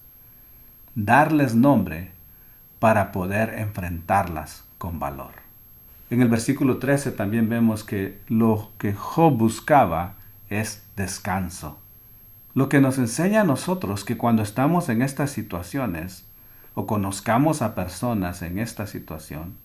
darles 0.94 1.56
nombre 1.56 2.12
para 2.78 3.12
poder 3.12 3.56
enfrentarlas 3.58 4.66
con 4.78 5.00
valor. 5.00 5.32
En 6.12 6.22
el 6.22 6.30
versículo 6.30 6.78
13 6.78 7.12
también 7.12 7.50
vemos 7.50 7.84
que 7.84 8.22
lo 8.28 8.70
que 8.78 8.94
Job 8.94 9.36
buscaba 9.36 10.14
es 10.52 10.84
descanso. 10.96 11.80
Lo 12.54 12.70
que 12.70 12.80
nos 12.80 13.00
enseña 13.00 13.42
a 13.42 13.46
nosotros 13.46 14.06
que 14.06 14.16
cuando 14.16 14.44
estamos 14.44 14.90
en 14.90 15.02
estas 15.02 15.32
situaciones 15.32 16.28
o 16.76 16.86
conozcamos 16.86 17.64
a 17.64 17.74
personas 17.74 18.44
en 18.44 18.60
esta 18.60 18.86
situación, 18.86 19.56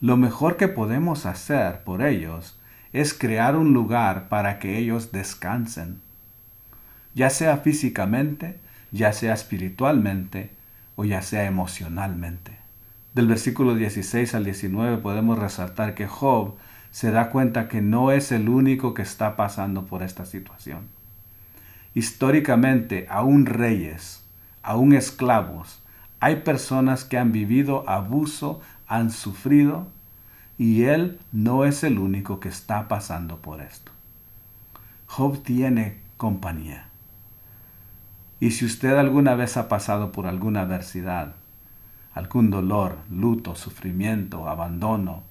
lo 0.00 0.16
mejor 0.16 0.56
que 0.56 0.68
podemos 0.68 1.26
hacer 1.26 1.84
por 1.84 2.02
ellos 2.02 2.58
es 2.92 3.14
crear 3.14 3.56
un 3.56 3.72
lugar 3.72 4.28
para 4.28 4.58
que 4.58 4.78
ellos 4.78 5.12
descansen, 5.12 6.00
ya 7.14 7.30
sea 7.30 7.58
físicamente, 7.58 8.60
ya 8.92 9.12
sea 9.12 9.34
espiritualmente, 9.34 10.50
o 10.96 11.04
ya 11.04 11.22
sea 11.22 11.44
emocionalmente. 11.44 12.58
Del 13.14 13.26
versículo 13.26 13.74
16 13.74 14.34
al 14.34 14.44
19 14.44 14.98
podemos 14.98 15.38
resaltar 15.38 15.94
que 15.94 16.06
Job 16.06 16.56
se 16.90 17.10
da 17.10 17.30
cuenta 17.30 17.68
que 17.68 17.80
no 17.80 18.12
es 18.12 18.32
el 18.32 18.48
único 18.48 18.94
que 18.94 19.02
está 19.02 19.36
pasando 19.36 19.86
por 19.86 20.02
esta 20.02 20.26
situación. 20.26 20.88
Históricamente, 21.94 23.06
aún 23.08 23.46
reyes, 23.46 24.24
aún 24.62 24.92
esclavos, 24.92 25.80
hay 26.24 26.36
personas 26.36 27.04
que 27.04 27.18
han 27.18 27.32
vivido 27.32 27.86
abuso, 27.86 28.62
han 28.86 29.10
sufrido, 29.10 29.88
y 30.56 30.84
él 30.84 31.20
no 31.32 31.66
es 31.66 31.84
el 31.84 31.98
único 31.98 32.40
que 32.40 32.48
está 32.48 32.88
pasando 32.88 33.42
por 33.42 33.60
esto. 33.60 33.92
Job 35.04 35.42
tiene 35.42 36.00
compañía. 36.16 36.86
Y 38.40 38.52
si 38.52 38.64
usted 38.64 38.96
alguna 38.96 39.34
vez 39.34 39.58
ha 39.58 39.68
pasado 39.68 40.12
por 40.12 40.26
alguna 40.26 40.62
adversidad, 40.62 41.34
algún 42.14 42.48
dolor, 42.48 42.96
luto, 43.10 43.54
sufrimiento, 43.54 44.48
abandono, 44.48 45.24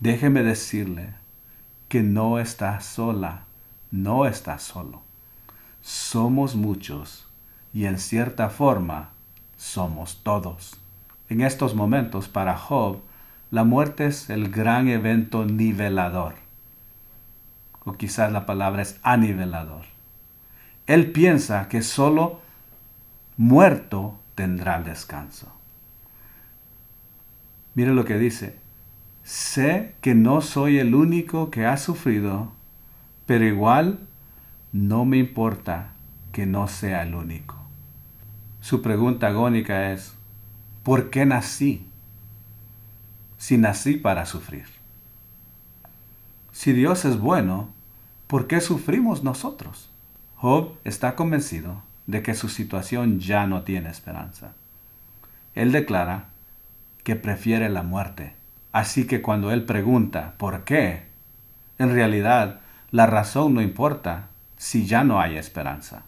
déjeme 0.00 0.42
decirle 0.42 1.14
que 1.88 2.02
no 2.02 2.38
está 2.38 2.78
sola, 2.82 3.44
no 3.90 4.26
está 4.26 4.58
solo. 4.58 5.00
Somos 5.80 6.56
muchos 6.56 7.26
y 7.72 7.86
en 7.86 7.98
cierta 7.98 8.50
forma 8.50 9.12
somos 9.62 10.20
todos. 10.24 10.76
En 11.28 11.40
estos 11.40 11.76
momentos 11.76 12.28
para 12.28 12.56
Job, 12.56 12.98
la 13.52 13.62
muerte 13.62 14.06
es 14.06 14.28
el 14.28 14.50
gran 14.50 14.88
evento 14.88 15.44
nivelador. 15.44 16.34
O 17.84 17.92
quizás 17.92 18.32
la 18.32 18.44
palabra 18.44 18.82
es 18.82 18.98
anivelador. 19.04 19.84
Él 20.88 21.12
piensa 21.12 21.68
que 21.68 21.82
solo 21.82 22.40
muerto 23.36 24.18
tendrá 24.34 24.82
descanso. 24.82 25.54
Mire 27.74 27.94
lo 27.94 28.04
que 28.04 28.18
dice. 28.18 28.56
Sé 29.22 29.94
que 30.00 30.16
no 30.16 30.40
soy 30.40 30.80
el 30.80 30.96
único 30.96 31.52
que 31.52 31.66
ha 31.66 31.76
sufrido, 31.76 32.50
pero 33.26 33.44
igual 33.44 34.00
no 34.72 35.04
me 35.04 35.18
importa 35.18 35.92
que 36.32 36.46
no 36.46 36.66
sea 36.66 37.04
el 37.04 37.14
único. 37.14 37.61
Su 38.62 38.80
pregunta 38.80 39.26
agónica 39.26 39.90
es, 39.90 40.14
¿por 40.84 41.10
qué 41.10 41.26
nací? 41.26 41.84
Si 43.36 43.58
nací 43.58 43.96
para 43.96 44.24
sufrir. 44.24 44.66
Si 46.52 46.72
Dios 46.72 47.04
es 47.04 47.18
bueno, 47.18 47.70
¿por 48.28 48.46
qué 48.46 48.60
sufrimos 48.60 49.24
nosotros? 49.24 49.90
Job 50.36 50.76
está 50.84 51.16
convencido 51.16 51.82
de 52.06 52.22
que 52.22 52.34
su 52.34 52.48
situación 52.48 53.18
ya 53.18 53.48
no 53.48 53.62
tiene 53.62 53.90
esperanza. 53.90 54.52
Él 55.56 55.72
declara 55.72 56.28
que 57.02 57.16
prefiere 57.16 57.68
la 57.68 57.82
muerte. 57.82 58.36
Así 58.70 59.08
que 59.08 59.22
cuando 59.22 59.50
él 59.50 59.64
pregunta 59.64 60.34
¿por 60.38 60.62
qué? 60.62 61.06
En 61.80 61.92
realidad, 61.92 62.60
la 62.92 63.06
razón 63.06 63.54
no 63.54 63.60
importa 63.60 64.28
si 64.56 64.86
ya 64.86 65.02
no 65.02 65.20
hay 65.20 65.36
esperanza. 65.36 66.04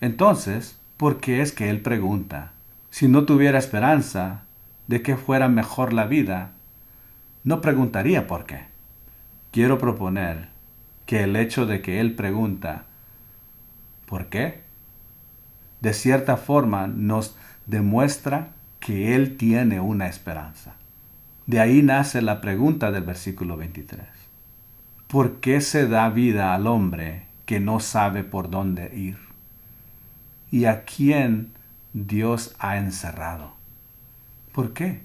Entonces, 0.00 0.78
¿por 0.96 1.20
qué 1.20 1.40
es 1.40 1.52
que 1.52 1.70
él 1.70 1.80
pregunta? 1.80 2.52
Si 2.90 3.08
no 3.08 3.24
tuviera 3.24 3.58
esperanza 3.58 4.42
de 4.86 5.02
que 5.02 5.16
fuera 5.16 5.48
mejor 5.48 5.92
la 5.92 6.06
vida, 6.06 6.52
no 7.44 7.60
preguntaría 7.60 8.26
por 8.26 8.44
qué. 8.44 8.66
Quiero 9.52 9.78
proponer 9.78 10.48
que 11.06 11.22
el 11.22 11.36
hecho 11.36 11.66
de 11.66 11.80
que 11.80 12.00
él 12.00 12.14
pregunta, 12.14 12.84
¿por 14.06 14.26
qué? 14.26 14.62
De 15.80 15.94
cierta 15.94 16.36
forma 16.36 16.86
nos 16.88 17.36
demuestra 17.66 18.48
que 18.80 19.14
él 19.14 19.36
tiene 19.36 19.80
una 19.80 20.08
esperanza. 20.08 20.74
De 21.46 21.60
ahí 21.60 21.82
nace 21.82 22.22
la 22.22 22.40
pregunta 22.40 22.90
del 22.90 23.04
versículo 23.04 23.56
23. 23.56 24.00
¿Por 25.06 25.40
qué 25.40 25.60
se 25.60 25.86
da 25.86 26.10
vida 26.10 26.54
al 26.54 26.66
hombre 26.66 27.26
que 27.44 27.60
no 27.60 27.78
sabe 27.78 28.24
por 28.24 28.50
dónde 28.50 28.94
ir? 28.96 29.25
¿Y 30.50 30.66
a 30.66 30.84
quién 30.84 31.52
Dios 31.92 32.54
ha 32.58 32.76
encerrado? 32.76 33.54
¿Por 34.52 34.72
qué? 34.72 35.02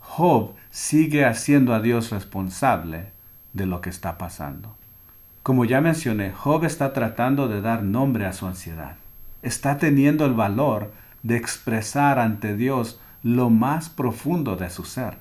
Job 0.00 0.54
sigue 0.70 1.24
haciendo 1.24 1.74
a 1.74 1.80
Dios 1.80 2.10
responsable 2.10 3.12
de 3.52 3.66
lo 3.66 3.80
que 3.80 3.90
está 3.90 4.18
pasando. 4.18 4.76
Como 5.42 5.64
ya 5.64 5.80
mencioné, 5.80 6.32
Job 6.32 6.64
está 6.64 6.92
tratando 6.92 7.48
de 7.48 7.60
dar 7.60 7.82
nombre 7.82 8.26
a 8.26 8.32
su 8.32 8.46
ansiedad. 8.46 8.96
está 9.40 9.78
teniendo 9.78 10.26
el 10.26 10.34
valor 10.34 10.92
de 11.22 11.36
expresar 11.36 12.18
ante 12.18 12.56
Dios 12.56 13.00
lo 13.22 13.50
más 13.50 13.88
profundo 13.88 14.56
de 14.56 14.68
su 14.68 14.84
ser. 14.84 15.18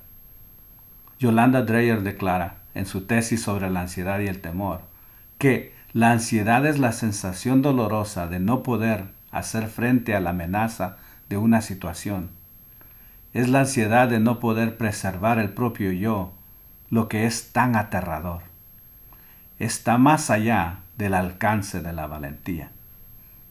Yolanda 1.20 1.62
Dreyer 1.62 2.02
declara 2.02 2.58
en 2.74 2.86
su 2.86 3.02
tesis 3.02 3.42
sobre 3.42 3.70
la 3.70 3.82
ansiedad 3.82 4.20
y 4.20 4.28
el 4.28 4.42
temor 4.42 4.82
que 5.38 5.74
la 5.94 6.12
ansiedad 6.12 6.66
es 6.66 6.80
la 6.80 6.92
sensación 6.92 7.62
dolorosa 7.62 8.28
de 8.28 8.40
no 8.40 8.64
poder 8.64 9.06
hacer 9.38 9.68
frente 9.68 10.16
a 10.16 10.20
la 10.20 10.32
amenaza 10.32 10.98
de 11.30 11.38
una 11.38 11.62
situación. 11.62 12.30
Es 13.34 13.50
la 13.50 13.62
ansiedad 13.62 14.08
de 14.08 14.20
no 14.20 14.40
poder 14.40 14.78
preservar 14.78 15.40
el 15.40 15.50
propio 15.50 15.92
yo, 15.92 16.34
lo 16.90 17.08
que 17.10 17.26
es 17.26 17.52
tan 17.52 17.76
aterrador. 17.76 18.42
Está 19.60 19.98
más 19.98 20.30
allá 20.30 20.80
del 20.98 21.14
alcance 21.14 21.82
de 21.82 21.94
la 21.94 22.08
valentía. 22.08 22.72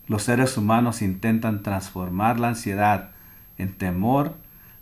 Los 0.09 0.22
seres 0.22 0.57
humanos 0.57 1.03
intentan 1.03 1.62
transformar 1.62 2.38
la 2.38 2.49
ansiedad 2.49 3.11
en 3.59 3.77
temor 3.77 4.35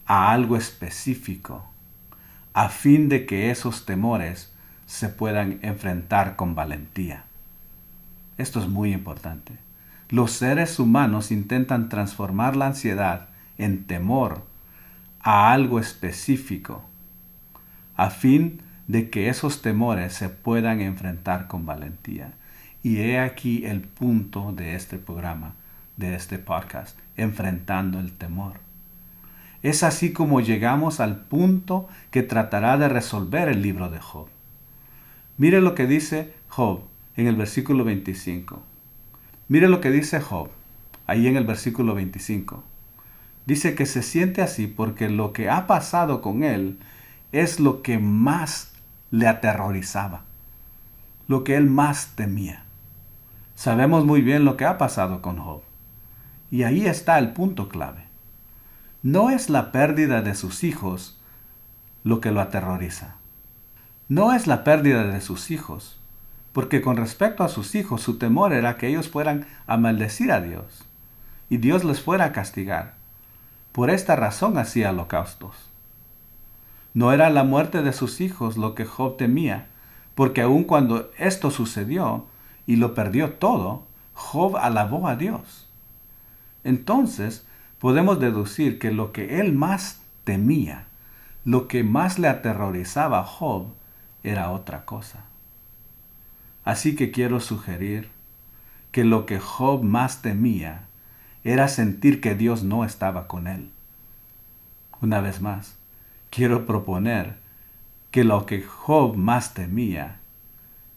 a 0.06 0.32
algo 0.32 0.56
específico, 0.56 1.64
a 2.52 2.68
fin 2.68 3.08
de 3.08 3.26
que 3.26 3.50
esos 3.50 3.86
temores 3.86 4.52
se 4.86 5.08
puedan 5.08 5.58
enfrentar 5.62 6.36
con 6.36 6.54
valentía. 6.54 7.24
Esto 8.36 8.60
es 8.60 8.68
muy 8.68 8.92
importante. 8.92 9.58
Los 10.10 10.32
seres 10.32 10.78
humanos 10.78 11.30
intentan 11.30 11.88
transformar 11.88 12.56
la 12.56 12.66
ansiedad 12.66 13.28
en 13.56 13.84
temor 13.84 14.44
a 15.20 15.52
algo 15.52 15.80
específico, 15.80 16.84
a 17.96 18.10
fin 18.10 18.60
de 18.86 19.08
que 19.08 19.28
esos 19.28 19.62
temores 19.62 20.12
se 20.12 20.28
puedan 20.28 20.80
enfrentar 20.80 21.46
con 21.46 21.64
valentía. 21.64 22.34
Y 22.82 22.98
he 22.98 23.18
aquí 23.18 23.64
el 23.64 23.80
punto 23.80 24.52
de 24.52 24.74
este 24.74 24.98
programa, 24.98 25.54
de 25.96 26.14
este 26.14 26.38
podcast, 26.38 26.98
enfrentando 27.16 27.98
el 27.98 28.12
temor. 28.12 28.60
Es 29.62 29.82
así 29.82 30.12
como 30.12 30.42
llegamos 30.42 31.00
al 31.00 31.20
punto 31.20 31.88
que 32.10 32.22
tratará 32.22 32.76
de 32.76 32.90
resolver 32.90 33.48
el 33.48 33.62
libro 33.62 33.88
de 33.88 33.98
Job. 33.98 34.28
Mire 35.38 35.62
lo 35.62 35.74
que 35.74 35.86
dice 35.86 36.34
Job 36.48 36.82
en 37.16 37.26
el 37.26 37.36
versículo 37.36 37.84
25. 37.84 38.73
Mire 39.48 39.68
lo 39.68 39.80
que 39.80 39.90
dice 39.90 40.20
Job 40.20 40.48
ahí 41.06 41.26
en 41.26 41.36
el 41.36 41.44
versículo 41.44 41.94
25. 41.94 42.62
Dice 43.46 43.74
que 43.74 43.84
se 43.84 44.02
siente 44.02 44.40
así 44.40 44.66
porque 44.66 45.08
lo 45.10 45.32
que 45.32 45.50
ha 45.50 45.66
pasado 45.66 46.22
con 46.22 46.44
él 46.44 46.78
es 47.32 47.60
lo 47.60 47.82
que 47.82 47.98
más 47.98 48.72
le 49.10 49.28
aterrorizaba, 49.28 50.22
lo 51.28 51.44
que 51.44 51.56
él 51.56 51.68
más 51.68 52.12
temía. 52.14 52.64
Sabemos 53.54 54.04
muy 54.04 54.22
bien 54.22 54.44
lo 54.44 54.56
que 54.56 54.64
ha 54.64 54.78
pasado 54.78 55.20
con 55.20 55.36
Job. 55.36 55.62
Y 56.50 56.62
ahí 56.62 56.86
está 56.86 57.18
el 57.18 57.32
punto 57.32 57.68
clave. 57.68 58.04
No 59.02 59.30
es 59.30 59.50
la 59.50 59.72
pérdida 59.72 60.22
de 60.22 60.34
sus 60.34 60.64
hijos 60.64 61.20
lo 62.02 62.20
que 62.20 62.30
lo 62.30 62.40
aterroriza. 62.40 63.16
No 64.08 64.32
es 64.32 64.46
la 64.46 64.64
pérdida 64.64 65.04
de 65.04 65.20
sus 65.20 65.50
hijos, 65.50 66.00
porque 66.54 66.80
con 66.80 66.96
respecto 66.96 67.42
a 67.42 67.48
sus 67.48 67.74
hijos 67.74 68.00
su 68.00 68.16
temor 68.16 68.52
era 68.52 68.78
que 68.78 68.86
ellos 68.86 69.08
fueran 69.08 69.44
a 69.66 69.76
maldecir 69.76 70.30
a 70.30 70.40
Dios 70.40 70.86
y 71.50 71.56
Dios 71.56 71.82
les 71.82 72.00
fuera 72.00 72.26
a 72.26 72.32
castigar. 72.32 72.94
Por 73.72 73.90
esta 73.90 74.14
razón 74.14 74.56
hacía 74.56 74.90
holocaustos. 74.90 75.68
No 76.94 77.12
era 77.12 77.28
la 77.28 77.42
muerte 77.42 77.82
de 77.82 77.92
sus 77.92 78.20
hijos 78.20 78.56
lo 78.56 78.76
que 78.76 78.84
Job 78.84 79.16
temía, 79.16 79.66
porque 80.14 80.42
aun 80.42 80.62
cuando 80.62 81.10
esto 81.18 81.50
sucedió, 81.50 82.26
y 82.66 82.76
lo 82.76 82.94
perdió 82.94 83.32
todo, 83.32 83.82
Job 84.14 84.56
alabó 84.56 85.08
a 85.08 85.16
Dios. 85.16 85.68
Entonces 86.62 87.44
podemos 87.80 88.20
deducir 88.20 88.78
que 88.78 88.92
lo 88.92 89.10
que 89.10 89.40
él 89.40 89.54
más 89.54 90.02
temía, 90.22 90.86
lo 91.44 91.66
que 91.66 91.82
más 91.82 92.20
le 92.20 92.28
aterrorizaba 92.28 93.18
a 93.18 93.24
Job, 93.24 93.66
era 94.22 94.52
otra 94.52 94.84
cosa. 94.84 95.24
Así 96.64 96.96
que 96.96 97.10
quiero 97.10 97.40
sugerir 97.40 98.10
que 98.90 99.04
lo 99.04 99.26
que 99.26 99.38
Job 99.38 99.82
más 99.82 100.22
temía 100.22 100.86
era 101.42 101.68
sentir 101.68 102.20
que 102.20 102.34
Dios 102.34 102.62
no 102.62 102.84
estaba 102.84 103.26
con 103.28 103.46
él. 103.46 103.70
Una 105.00 105.20
vez 105.20 105.42
más, 105.42 105.76
quiero 106.30 106.64
proponer 106.64 107.36
que 108.10 108.24
lo 108.24 108.46
que 108.46 108.62
Job 108.62 109.16
más 109.16 109.52
temía 109.52 110.20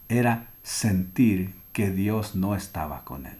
era 0.08 0.48
sentir 0.62 1.54
que 1.72 1.90
Dios 1.90 2.34
no 2.34 2.54
estaba 2.54 3.04
con 3.04 3.26
él, 3.26 3.38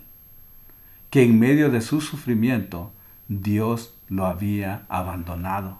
que 1.11 1.23
en 1.23 1.39
medio 1.39 1.71
de 1.71 1.81
su 1.81 2.01
sufrimiento 2.01 2.93
Dios 3.29 3.95
lo 4.09 4.27
había 4.27 4.85
abandonado. 4.89 5.79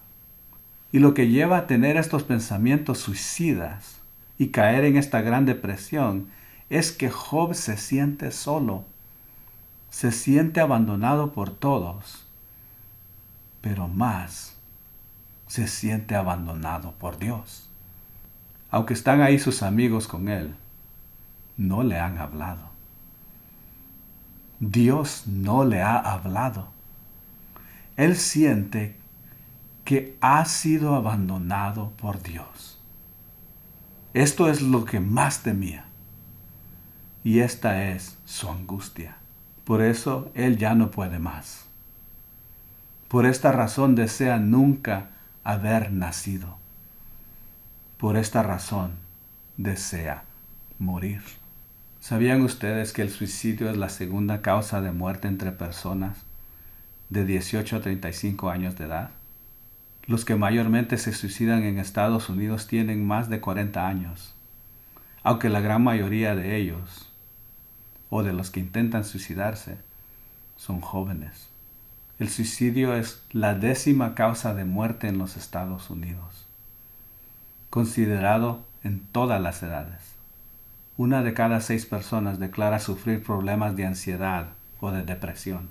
Y 0.93 1.01
lo 1.01 1.13
que 1.13 1.29
lleva 1.29 1.59
a 1.59 1.67
tener 1.67 1.97
estos 1.97 2.23
pensamientos 2.23 2.99
suicidas 2.99 3.98
y 4.39 4.49
caer 4.49 4.85
en 4.85 4.97
esta 4.97 5.21
gran 5.21 5.45
depresión 5.45 6.29
es 6.71 6.93
que 6.93 7.11
Job 7.11 7.55
se 7.55 7.77
siente 7.77 8.31
solo, 8.31 8.85
se 9.91 10.13
siente 10.13 10.61
abandonado 10.61 11.33
por 11.33 11.51
todos, 11.51 12.27
pero 13.61 13.89
más 13.89 14.57
se 15.49 15.67
siente 15.67 16.15
abandonado 16.15 16.93
por 16.93 17.19
Dios. 17.19 17.69
Aunque 18.71 18.95
están 18.95 19.23
ahí 19.23 19.39
sus 19.39 19.63
amigos 19.63 20.07
con 20.07 20.29
él, 20.29 20.55
no 21.57 21.83
le 21.83 21.99
han 21.99 22.19
hablado. 22.19 22.69
Dios 24.61 25.25
no 25.27 25.65
le 25.65 25.83
ha 25.83 25.97
hablado. 25.97 26.69
Él 27.97 28.17
siente 28.17 28.97
que 29.85 30.17
ha 30.21 30.45
sido 30.45 30.95
abandonado 30.95 31.93
por 31.93 32.23
Dios. 32.23 32.78
Esto 34.15 34.49
es 34.49 34.63
lo 34.63 34.85
que 34.85 35.01
más 35.01 35.43
temía. 35.43 35.85
Y 37.25 37.41
esta 37.41 37.91
es 37.91 38.19
su 38.25 38.49
angustia. 38.49 39.17
Por 39.65 39.83
eso 39.83 40.31
Él 40.35 40.57
ya 40.57 40.75
no 40.75 40.91
puede 40.91 41.19
más. 41.19 41.67
Por 43.09 43.27
esta 43.27 43.53
razón 43.53 43.95
desea 43.95 44.39
nunca 44.39 45.11
haber 45.45 45.93
nacido. 45.93 46.57
Por 47.99 48.17
esta 48.17 48.43
razón 48.43 48.93
desea 49.57 50.25
morir. 50.79 51.23
¿Sabían 52.01 52.43
ustedes 52.43 52.93
que 52.93 53.03
el 53.03 53.11
suicidio 53.11 53.69
es 53.71 53.77
la 53.77 53.89
segunda 53.89 54.41
causa 54.41 54.81
de 54.81 54.93
muerte 54.93 55.29
entre 55.29 55.53
personas 55.53 56.19
de 57.11 57.25
18 57.25 57.77
a 57.77 57.81
35 57.81 58.51
años 58.51 58.77
de 58.77 58.85
edad? 58.85 59.11
Los 60.09 60.25
que 60.25 60.37
mayormente 60.37 60.97
se 60.97 61.13
suicidan 61.13 61.65
en 61.65 61.79
Estados 61.79 62.31
Unidos 62.31 62.67
tienen 62.67 63.07
más 63.07 63.29
de 63.29 63.43
40 63.43 63.87
años, 63.87 64.35
aunque 65.23 65.51
la 65.51 65.61
gran 65.61 65.85
mayoría 65.85 66.35
de 66.35 66.57
ellos, 66.57 67.13
o 68.09 68.23
de 68.23 68.33
los 68.33 68.51
que 68.51 68.61
intentan 68.61 69.05
suicidarse, 69.05 69.77
son 70.57 70.81
jóvenes. 70.81 71.51
El 72.19 72.31
suicidio 72.31 72.95
es 72.95 73.23
la 73.33 73.55
décima 73.55 74.15
causa 74.15 74.55
de 74.55 74.65
muerte 74.65 75.09
en 75.09 75.19
los 75.19 75.37
Estados 75.37 75.91
Unidos, 75.91 76.47
considerado 77.69 78.65
en 78.83 79.01
todas 79.01 79.43
las 79.43 79.63
edades. 79.63 80.15
Una 80.97 81.23
de 81.23 81.35
cada 81.35 81.61
seis 81.61 81.85
personas 81.85 82.39
declara 82.39 82.79
sufrir 82.79 83.23
problemas 83.23 83.77
de 83.77 83.85
ansiedad 83.85 84.49
o 84.81 84.91
de 84.91 85.03
depresión. 85.03 85.69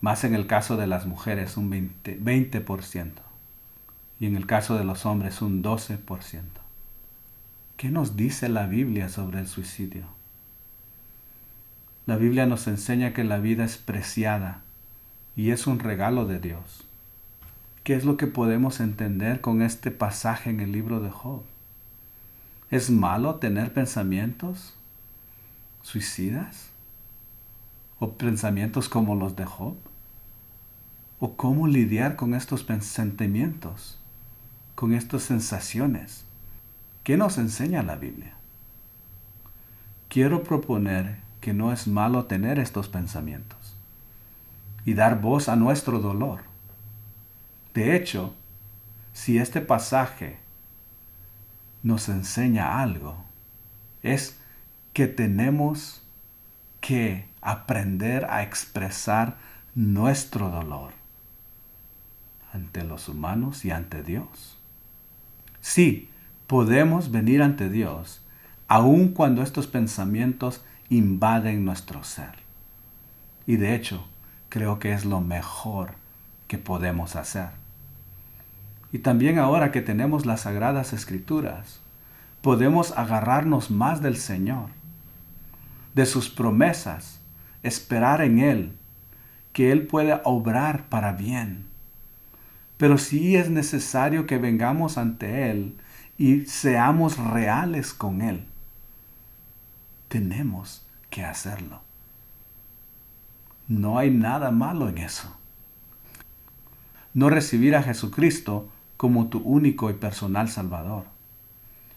Más 0.00 0.24
en 0.24 0.34
el 0.34 0.46
caso 0.46 0.76
de 0.76 0.86
las 0.86 1.06
mujeres 1.06 1.56
un 1.56 1.70
20%, 1.70 3.10
y 4.20 4.26
en 4.26 4.36
el 4.36 4.46
caso 4.46 4.76
de 4.76 4.84
los 4.84 5.06
hombres 5.06 5.42
un 5.42 5.62
12%. 5.62 5.98
¿Qué 7.76 7.90
nos 7.90 8.16
dice 8.16 8.48
la 8.48 8.66
Biblia 8.66 9.08
sobre 9.08 9.40
el 9.40 9.46
suicidio? 9.46 10.06
La 12.06 12.16
Biblia 12.16 12.46
nos 12.46 12.66
enseña 12.66 13.12
que 13.12 13.22
la 13.22 13.38
vida 13.38 13.64
es 13.64 13.76
preciada 13.76 14.62
y 15.36 15.50
es 15.50 15.66
un 15.66 15.78
regalo 15.78 16.26
de 16.26 16.40
Dios. 16.40 16.86
¿Qué 17.84 17.94
es 17.94 18.04
lo 18.04 18.16
que 18.16 18.26
podemos 18.26 18.80
entender 18.80 19.40
con 19.40 19.62
este 19.62 19.90
pasaje 19.90 20.50
en 20.50 20.60
el 20.60 20.72
libro 20.72 21.00
de 21.00 21.10
Job? 21.10 21.42
¿Es 22.70 22.90
malo 22.90 23.36
tener 23.36 23.72
pensamientos 23.72 24.74
suicidas? 25.82 26.70
¿O 27.98 28.12
pensamientos 28.12 28.88
como 28.88 29.14
los 29.14 29.36
de 29.36 29.44
Job? 29.44 29.76
¿O 31.20 31.36
cómo 31.36 31.66
lidiar 31.66 32.14
con 32.14 32.32
estos 32.32 32.64
sentimientos? 32.80 33.98
Con 34.76 34.94
estas 34.94 35.22
sensaciones? 35.24 36.24
¿Qué 37.02 37.16
nos 37.16 37.38
enseña 37.38 37.82
la 37.82 37.96
Biblia? 37.96 38.34
Quiero 40.08 40.44
proponer 40.44 41.18
que 41.40 41.52
no 41.52 41.72
es 41.72 41.88
malo 41.88 42.26
tener 42.26 42.60
estos 42.60 42.88
pensamientos 42.88 43.76
y 44.84 44.94
dar 44.94 45.20
voz 45.20 45.48
a 45.48 45.56
nuestro 45.56 45.98
dolor. 45.98 46.42
De 47.74 47.96
hecho, 47.96 48.36
si 49.12 49.38
este 49.38 49.60
pasaje 49.60 50.38
nos 51.82 52.08
enseña 52.08 52.80
algo 52.80 53.24
es 54.04 54.38
que 54.92 55.08
tenemos 55.08 56.00
que 56.80 57.26
aprender 57.40 58.24
a 58.26 58.44
expresar 58.44 59.36
nuestro 59.74 60.48
dolor 60.48 60.97
ante 62.52 62.84
los 62.84 63.08
humanos 63.08 63.64
y 63.64 63.70
ante 63.70 64.02
Dios. 64.02 64.58
Sí, 65.60 66.08
podemos 66.46 67.10
venir 67.10 67.42
ante 67.42 67.68
Dios 67.68 68.22
aun 68.68 69.08
cuando 69.08 69.42
estos 69.42 69.66
pensamientos 69.66 70.62
invaden 70.90 71.64
nuestro 71.64 72.04
ser. 72.04 72.34
Y 73.46 73.56
de 73.56 73.74
hecho, 73.74 74.06
creo 74.50 74.78
que 74.78 74.92
es 74.92 75.04
lo 75.04 75.20
mejor 75.20 75.94
que 76.46 76.58
podemos 76.58 77.16
hacer. 77.16 77.48
Y 78.92 78.98
también 78.98 79.38
ahora 79.38 79.72
que 79.72 79.80
tenemos 79.80 80.26
las 80.26 80.42
sagradas 80.42 80.92
escrituras, 80.92 81.80
podemos 82.42 82.96
agarrarnos 82.96 83.70
más 83.70 84.02
del 84.02 84.16
Señor, 84.16 84.70
de 85.94 86.06
sus 86.06 86.28
promesas, 86.28 87.20
esperar 87.62 88.22
en 88.22 88.38
Él, 88.38 88.72
que 89.52 89.72
Él 89.72 89.86
puede 89.86 90.20
obrar 90.24 90.88
para 90.88 91.12
bien. 91.12 91.67
Pero 92.78 92.96
sí 92.96 93.36
es 93.36 93.50
necesario 93.50 94.26
que 94.26 94.38
vengamos 94.38 94.96
ante 94.96 95.50
Él 95.50 95.76
y 96.16 96.46
seamos 96.46 97.18
reales 97.18 97.92
con 97.92 98.22
Él. 98.22 98.46
Tenemos 100.08 100.86
que 101.10 101.24
hacerlo. 101.24 101.82
No 103.66 103.98
hay 103.98 104.10
nada 104.10 104.50
malo 104.50 104.88
en 104.88 104.98
eso. 104.98 105.36
No 107.12 107.28
recibir 107.28 107.76
a 107.76 107.82
Jesucristo 107.82 108.68
como 108.96 109.28
tu 109.28 109.40
único 109.40 109.90
y 109.90 109.94
personal 109.94 110.48
Salvador. 110.48 111.04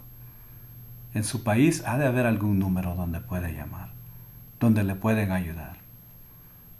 En 1.15 1.23
su 1.23 1.41
país 1.41 1.81
ha 1.87 1.97
de 1.97 2.05
haber 2.05 2.27
algún 2.27 2.59
número 2.59 2.93
donde 2.93 3.19
puede 3.19 3.55
llamar, 3.55 3.89
donde 4.59 4.83
le 4.83 4.93
pueden 4.93 5.31
ayudar. 5.31 5.77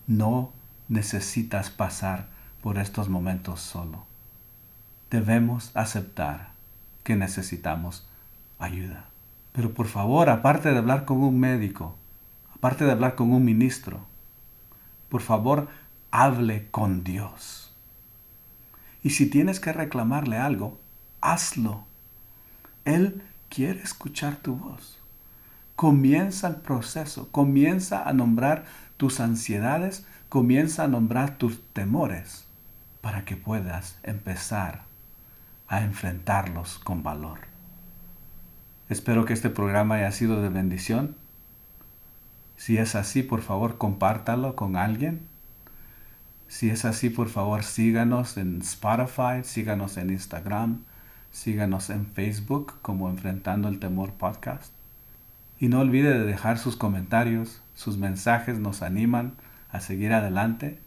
No 0.06 0.54
necesitas 0.88 1.72
pasar 1.72 2.28
por 2.62 2.78
estos 2.78 3.10
momentos 3.10 3.60
solo. 3.60 4.06
Debemos 5.10 5.76
aceptar 5.76 6.52
que 7.04 7.16
necesitamos 7.16 8.08
ayuda. 8.60 9.06
Pero 9.56 9.74
por 9.74 9.88
favor, 9.88 10.30
aparte 10.30 10.70
de 10.70 10.78
hablar 10.78 11.06
con 11.06 11.24
un 11.24 11.40
médico, 11.40 11.96
aparte 12.54 12.84
de 12.84 12.92
hablar 12.92 13.16
con 13.16 13.32
un 13.32 13.46
ministro, 13.46 14.06
por 15.08 15.22
favor, 15.22 15.70
hable 16.12 16.68
con 16.72 17.06
Dios. 17.06 17.74
Y 19.02 19.12
si 19.12 19.30
tienes 19.30 19.62
que 19.62 19.72
reclamarle 19.72 20.38
algo, 20.38 20.78
hazlo. 21.22 21.86
Él 22.84 23.24
quiere 23.48 23.82
escuchar 23.82 24.36
tu 24.36 24.58
voz. 24.58 25.00
Comienza 25.78 26.48
el 26.48 26.58
proceso, 26.58 27.30
comienza 27.32 28.08
a 28.10 28.12
nombrar 28.12 28.66
tus 28.98 29.22
ansiedades, 29.22 30.06
comienza 30.28 30.84
a 30.84 30.88
nombrar 30.90 31.38
tus 31.38 31.62
temores 31.72 32.46
para 33.00 33.24
que 33.24 33.38
puedas 33.38 34.00
empezar 34.04 34.84
a 35.68 35.82
enfrentarlos 35.82 36.78
con 36.80 37.04
valor. 37.04 37.55
Espero 38.90 39.26
que 39.26 39.34
este 39.34 39.50
programa 39.50 39.96
haya 39.96 40.12
sido 40.12 40.42
de 40.42 40.50
bendición. 40.50 41.16
Si 42.56 42.78
es 42.78 42.96
así, 42.96 43.24
por 43.24 43.42
favor, 43.42 43.78
compártalo 43.78 44.56
con 44.56 44.76
alguien. 44.76 45.28
Si 46.48 46.70
es 46.70 46.86
así, 46.86 47.10
por 47.10 47.30
favor, 47.30 47.64
síganos 47.64 48.38
en 48.38 48.62
Spotify, 48.62 49.44
síganos 49.44 49.98
en 49.98 50.12
Instagram, 50.12 50.84
Síganos 51.36 51.90
en 51.90 52.06
Facebook 52.06 52.76
como 52.82 53.10
Enfrentando 53.10 53.68
el 53.68 53.80
Temor 53.80 54.14
Podcast. 54.14 54.72
Y 55.60 55.68
no 55.68 55.82
olvide 55.82 56.18
de 56.18 56.24
dejar 56.24 56.58
sus 56.58 56.78
comentarios, 56.78 57.62
sus 57.74 57.98
mensajes 57.98 58.58
nos 58.58 58.82
animan 58.82 59.34
a 59.70 59.82
seguir 59.82 60.14
adelante. 60.14 60.80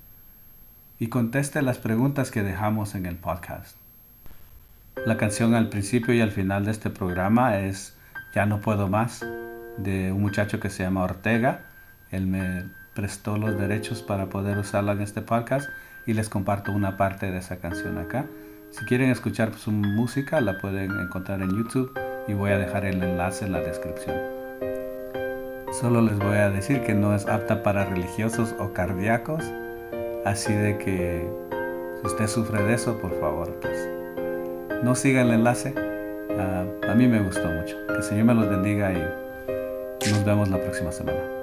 Y 0.98 1.08
conteste 1.08 1.61
las 1.61 1.76
preguntas 1.76 2.30
que 2.30 2.42
dejamos 2.42 2.94
en 2.94 3.04
el 3.04 3.16
podcast. 3.16 3.77
La 5.06 5.16
canción 5.16 5.54
al 5.54 5.68
principio 5.68 6.14
y 6.14 6.20
al 6.20 6.30
final 6.30 6.64
de 6.64 6.70
este 6.70 6.90
programa 6.90 7.58
es 7.58 7.96
Ya 8.34 8.46
no 8.46 8.61
puedo 8.61 8.88
más 8.88 9.24
de 9.76 10.12
un 10.12 10.20
muchacho 10.20 10.61
que 10.61 10.70
se 10.70 10.82
llama 10.82 11.02
Ortega. 11.02 11.61
Él 12.11 12.26
me 12.26 12.64
prestó 12.94 13.37
los 13.37 13.58
derechos 13.58 14.02
para 14.02 14.26
poder 14.28 14.58
usarla 14.58 14.92
en 14.92 15.00
este 15.00 15.22
podcast 15.22 15.68
y 16.06 16.14
les 16.14 16.28
comparto 16.28 16.72
una 16.72 16.96
parte 16.96 17.30
de 17.30 17.38
esa 17.38 17.56
canción 17.58 17.98
acá. 17.98 18.26
Si 18.70 18.84
quieren 18.84 19.11
escuchar 19.11 19.54
su 19.54 19.70
música, 19.70 20.40
la 20.40 20.58
pueden 20.58 20.90
encontrar 20.98 21.40
en 21.42 21.50
YouTube 21.50 21.92
y 22.26 22.34
voy 22.34 22.50
a 22.50 22.58
dejar 22.58 22.84
el 22.84 23.02
enlace 23.02 23.46
en 23.46 23.52
la 23.52 23.61
descripción. 23.61 24.16
Solo 25.72 26.02
les 26.02 26.18
voy 26.18 26.37
a 26.37 26.50
decir 26.50 26.82
que 26.82 26.94
no 26.94 27.14
es 27.14 27.26
apta 27.26 27.62
para 27.62 27.84
religiosos 27.84 28.54
o 28.58 28.72
cardíacos, 28.72 29.44
así 30.24 30.52
de 30.52 30.76
que 30.78 31.30
si 32.00 32.06
usted 32.06 32.26
sufre 32.26 32.62
de 32.62 32.74
eso, 32.74 32.98
por 32.98 33.18
favor, 33.20 33.58
pues 33.61 33.97
no 34.82 34.94
siga 34.94 35.22
el 35.22 35.30
enlace. 35.30 35.74
Ah, 36.38 36.64
a 36.88 36.94
mí 36.94 37.06
me 37.06 37.20
gustó 37.20 37.48
mucho. 37.48 37.76
Que 37.86 37.94
el 37.94 38.02
Señor 38.02 38.24
me 38.26 38.34
los 38.34 38.48
bendiga 38.48 38.92
y 38.92 40.10
nos 40.10 40.24
vemos 40.24 40.48
la 40.48 40.58
próxima 40.58 40.92
semana. 40.92 41.38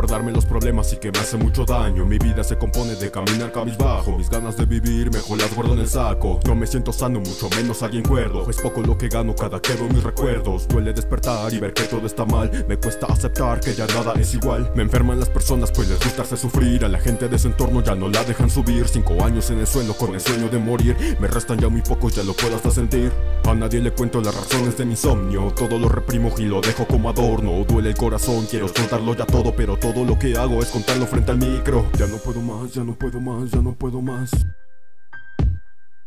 Guardarme 0.00 0.32
los 0.32 0.46
problemas 0.46 0.92
y 0.92 0.96
que 0.96 1.10
me 1.10 1.18
hace 1.18 1.36
mucho 1.36 1.64
daño. 1.64 2.06
Mi 2.06 2.18
vida 2.18 2.44
se 2.44 2.56
compone 2.56 2.94
de 2.94 3.10
caminar 3.10 3.50
cabizbajo 3.52 4.16
Mis 4.16 4.30
ganas 4.30 4.56
de 4.56 4.64
vivir 4.64 5.10
mejor 5.10 5.38
las 5.38 5.54
guardo 5.54 5.74
en 5.74 5.80
el 5.80 5.88
saco. 5.88 6.38
No 6.46 6.54
me 6.54 6.66
siento 6.66 6.92
sano, 6.92 7.18
mucho 7.18 7.50
menos 7.56 7.82
alguien 7.82 8.04
cuerdo. 8.04 8.48
Es 8.48 8.56
poco 8.58 8.80
lo 8.80 8.96
que 8.96 9.08
gano 9.08 9.34
cada 9.34 9.60
que 9.60 9.74
veo 9.74 9.88
mis 9.88 10.02
recuerdos. 10.02 10.68
Duele 10.68 10.92
despertar 10.92 11.52
y 11.52 11.58
ver 11.58 11.74
que 11.74 11.82
todo 11.82 12.06
está 12.06 12.24
mal. 12.24 12.64
Me 12.68 12.76
cuesta 12.76 13.06
aceptar 13.06 13.60
que 13.60 13.74
ya 13.74 13.86
nada 13.88 14.14
es 14.18 14.32
igual. 14.34 14.70
Me 14.74 14.82
enferman 14.82 15.18
las 15.18 15.28
personas 15.28 15.72
pues 15.72 15.88
les 15.88 15.98
gusta 15.98 16.22
hacer 16.22 16.38
sufrir 16.38 16.84
A 16.84 16.88
la 16.88 16.98
gente 16.98 17.28
de 17.28 17.38
su 17.38 17.48
entorno. 17.48 17.82
Ya 17.82 17.94
no 17.94 18.08
la 18.08 18.22
dejan 18.24 18.48
subir. 18.48 18.86
Cinco 18.88 19.22
años 19.24 19.50
en 19.50 19.58
el 19.58 19.66
suelo 19.66 19.94
con 19.94 20.14
el 20.14 20.20
sueño 20.20 20.48
de 20.48 20.58
morir. 20.58 20.96
Me 21.20 21.26
restan 21.26 21.58
ya 21.58 21.68
muy 21.68 21.82
pocos, 21.82 22.14
ya 22.14 22.22
lo 22.22 22.34
puedo 22.34 22.56
hasta 22.56 22.70
sentir. 22.70 23.12
A 23.44 23.54
nadie 23.54 23.80
le 23.80 23.90
cuento 23.92 24.20
las 24.20 24.34
razones 24.34 24.78
de 24.78 24.84
mi 24.84 24.92
insomnio. 24.92 25.52
Todo 25.56 25.78
lo 25.78 25.88
reprimo 25.88 26.32
y 26.38 26.42
lo 26.42 26.60
dejo 26.60 26.86
como 26.86 27.10
adorno. 27.10 27.64
Duele 27.68 27.90
el 27.90 27.96
corazón, 27.96 28.46
quiero 28.48 28.68
soltarlo 28.68 29.14
ya 29.14 29.26
todo, 29.26 29.39
pero 29.56 29.76
todo 29.78 30.04
lo 30.04 30.18
que 30.18 30.36
hago 30.36 30.60
es 30.60 30.68
contarlo 30.68 31.06
frente 31.06 31.30
al 31.30 31.38
micro. 31.38 31.90
Ya 31.98 32.06
no 32.06 32.18
puedo 32.18 32.40
más, 32.40 32.74
ya 32.74 32.84
no 32.84 32.94
puedo 32.94 33.20
más, 33.20 33.50
ya 33.50 33.60
no 33.60 33.72
puedo 33.72 34.02
más. 34.02 34.30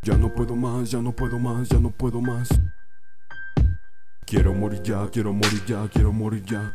Ya 0.03 0.15
no 0.17 0.33
puedo 0.33 0.55
más, 0.55 0.91
ya 0.91 1.01
no 1.01 1.11
puedo 1.11 1.39
más, 1.39 1.69
ya 1.69 1.79
no 1.79 1.89
puedo 1.89 2.21
más. 2.21 2.49
Quiero 4.25 4.53
morir 4.53 4.81
ya, 4.83 5.09
quiero 5.11 5.33
morir 5.33 5.63
ya, 5.65 5.87
quiero 5.91 6.11
morir 6.11 6.43
ya. 6.45 6.71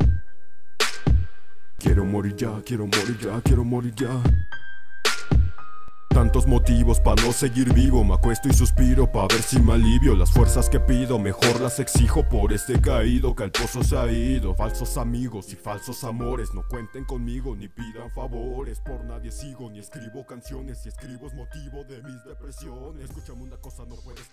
Quiero 1.79 2.05
morir 2.05 2.35
ya, 2.37 2.61
quiero 2.65 2.87
morir 2.87 3.19
ya, 3.21 3.41
quiero 3.41 3.65
morir 3.65 3.95
ya. 3.95 4.48
Tantos 6.09 6.47
motivos 6.47 7.01
para 7.01 7.23
no 7.23 7.33
seguir 7.33 7.73
vivo. 7.73 8.05
Me 8.05 8.15
acuesto 8.15 8.49
y 8.49 8.53
suspiro 8.53 9.11
para 9.11 9.29
ver 9.29 9.43
si 9.43 9.61
me 9.61 9.75
alivio. 9.75 10.15
Las 10.15 10.31
fuerzas 10.31 10.69
que 10.69 10.81
pido, 10.81 11.19
mejor 11.19 11.61
las 11.61 11.79
exijo. 11.79 12.29
Por 12.29 12.53
este 12.53 12.81
caído 12.81 13.35
que 13.35 13.45
al 13.45 13.51
pozo 13.51 13.83
se 13.83 13.97
ha 13.97 14.11
ido. 14.11 14.55
Falsos 14.55 14.97
amigos 14.97 15.53
y 15.53 15.57
falsos 15.57 16.05
amores 16.05 16.53
No 16.55 16.63
cuenten 16.69 17.05
conmigo 17.05 17.55
ni 17.55 17.69
pidan 17.69 18.11
favores. 18.13 18.81
Por 18.81 19.05
nadie 19.05 19.31
sigo 19.31 19.71
ni 19.71 19.79
escribo 19.79 20.27
canciones 20.27 20.79
Si 20.83 20.89
escribo 20.89 21.27
es 21.27 21.35
motivo 21.35 21.85
de 21.85 22.03
mis 22.03 22.25
depresiones. 22.25 23.05
Escúchame 23.05 23.43
una 23.43 23.57
cosa, 23.57 23.85
no 23.85 23.97
puedes 23.97 24.29